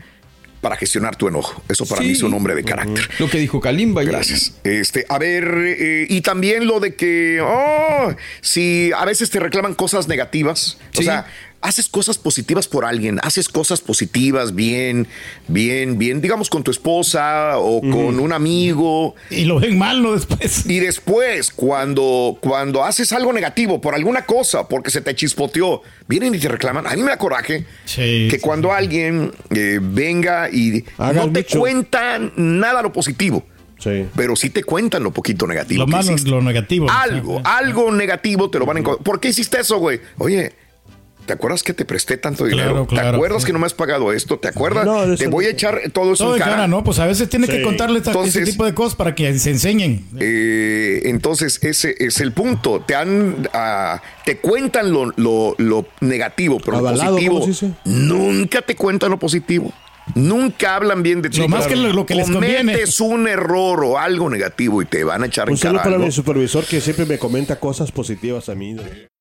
para 0.61 0.75
gestionar 0.77 1.15
tu 1.15 1.27
enojo. 1.27 1.61
Eso 1.67 1.85
para 1.85 2.01
Sí. 2.01 2.07
mí 2.07 2.13
es 2.13 2.23
un 2.23 2.33
hombre 2.33 2.55
de 2.55 2.63
carácter. 2.63 3.09
Lo 3.19 3.29
que 3.29 3.39
dijo 3.39 3.59
Kalimba. 3.59 4.03
Gracias. 4.03 4.53
Este, 4.63 5.05
a 5.09 5.17
ver, 5.17 5.43
eh, 5.65 6.05
y 6.07 6.21
también 6.21 6.67
lo 6.67 6.79
de 6.79 6.93
que, 6.95 7.41
oh, 7.43 8.13
si 8.41 8.91
a 8.95 9.03
veces 9.05 9.29
te 9.31 9.39
reclaman 9.39 9.73
cosas 9.73 10.07
negativas, 10.07 10.77
o 10.93 10.97
Sí. 10.99 11.03
sea, 11.05 11.25
haces 11.61 11.87
cosas 11.87 12.17
positivas 12.17 12.67
por 12.67 12.85
alguien, 12.85 13.19
haces 13.23 13.47
cosas 13.47 13.81
positivas 13.81 14.55
bien, 14.55 15.07
bien, 15.47 15.97
bien, 15.97 16.21
digamos 16.21 16.49
con 16.49 16.63
tu 16.63 16.71
esposa 16.71 17.57
o 17.57 17.81
con 17.81 18.19
un 18.19 18.33
amigo. 18.33 19.15
Y 19.29 19.45
lo 19.45 19.59
ven 19.59 19.77
mal, 19.77 20.01
¿no? 20.01 20.13
Después. 20.13 20.65
Y 20.65 20.79
después, 20.79 21.51
cuando, 21.51 22.37
cuando 22.41 22.83
haces 22.83 23.13
algo 23.13 23.31
negativo 23.31 23.79
por 23.79 23.95
alguna 23.95 24.25
cosa, 24.25 24.67
porque 24.67 24.91
se 24.91 25.01
te 25.01 25.15
chispoteó, 25.15 25.81
vienen 26.07 26.35
y 26.35 26.39
te 26.39 26.47
reclaman. 26.47 26.87
A 26.87 26.95
mí 26.95 27.01
me 27.01 27.09
da 27.09 27.17
coraje 27.17 27.65
que 27.95 28.39
cuando 28.41 28.73
alguien 28.73 29.31
eh, 29.51 29.79
venga 29.81 30.49
y 30.49 30.83
no 30.97 31.31
te 31.31 31.41
mucho. 31.41 31.59
cuentan 31.59 32.33
nada 32.35 32.81
lo 32.81 32.91
positivo. 32.91 33.45
Pero 34.15 34.35
sí 34.35 34.49
te 34.49 34.63
cuentan 34.63 35.03
lo 35.03 35.11
poquito 35.11 35.47
negativo. 35.47 35.79
Lo 35.79 35.87
malo, 35.87 36.15
lo 36.25 36.41
negativo. 36.41 36.87
Algo, 36.89 37.41
algo 37.43 37.91
negativo 37.91 38.49
te 38.49 38.59
lo 38.59 38.65
van 38.65 38.77
a 38.77 38.79
encontrar. 38.81 39.03
¿Por 39.03 39.19
qué 39.19 39.29
hiciste 39.29 39.59
eso, 39.59 39.77
güey? 39.77 39.99
Oye, 40.17 40.53
¿te 41.25 41.33
acuerdas 41.33 41.63
que 41.63 41.73
te 41.73 41.85
presté 41.85 42.17
tanto 42.17 42.45
dinero? 42.45 42.81
¿Te 42.89 42.95
claro. 42.95 43.15
acuerdas 43.17 43.45
que 43.45 43.53
no 43.53 43.59
me 43.59 43.65
has 43.65 43.73
pagado 43.73 44.11
esto? 44.13 44.39
¿te 44.39 44.47
acuerdas? 44.47 44.85
No, 44.85 45.15
te 45.15 45.27
voy 45.27 45.45
a 45.45 45.49
echar 45.49 45.79
todo 45.93 46.13
eso 46.13 46.25
Todo 46.25 46.35
en 46.35 46.39
cara. 46.39 46.51
cara, 46.55 46.67
¿no? 46.67 46.83
Pues 46.83 46.99
a 46.99 47.05
veces 47.05 47.29
tienes 47.29 47.49
que 47.49 47.61
contarle 47.61 47.99
esta- 47.99 48.11
ese 48.11 48.19
Entonces- 48.19 48.49
tipo 48.51 48.65
de 48.65 48.73
cosas 48.73 48.95
para 48.95 49.15
que 49.15 49.37
se 49.39 49.51
enseñen. 49.51 50.05
Eh, 50.19 51.01
entonces, 51.05 51.59
ese 51.63 51.95
es 51.99 52.19
el 52.19 52.31
punto. 52.33 52.81
Te 52.85 52.95
han, 52.95 53.49
ah, 53.53 54.01
te 54.25 54.37
cuentan 54.37 54.91
lo, 54.91 55.11
lo- 55.15 55.55
lo 55.57 55.85
negativo, 56.01 56.59
pero 56.63 56.77
Avalado, 56.77 57.19
lo 57.19 57.39
positivo 57.39 57.75
nunca 57.85 58.61
te 58.61 58.75
cuentan 58.75 59.11
lo 59.11 59.19
positivo. 59.19 59.73
Nunca 60.15 60.75
hablan 60.75 61.03
bien 61.03 61.21
de 61.21 61.29
ti. 61.29 61.37
Lo 61.39 61.47
más 61.47 61.67
que 61.67 61.75
lo- 61.75 61.93
lo 61.93 62.05
que 62.05 62.15
les 62.15 62.29
conviene. 62.29 62.73
Cometes 62.73 62.99
un 62.99 63.27
error 63.27 63.83
o 63.85 63.97
algo 63.99 64.29
negativo 64.29 64.81
y 64.81 64.85
te 64.85 65.03
van 65.03 65.23
a 65.23 65.27
echar 65.27 65.47
Un 65.47 65.53
en 65.53 65.59
cara 65.59 65.69
saludo 65.69 65.83
para 65.83 65.95
algo. 65.95 66.05
mi 66.07 66.11
supervisor 66.11 66.65
que 66.65 66.81
siempre 66.81 67.05
me 67.05 67.17
comenta 67.17 67.57
cosas 67.59 67.91
positivas 67.91 68.49
a 68.49 68.55
mí. 68.55 68.75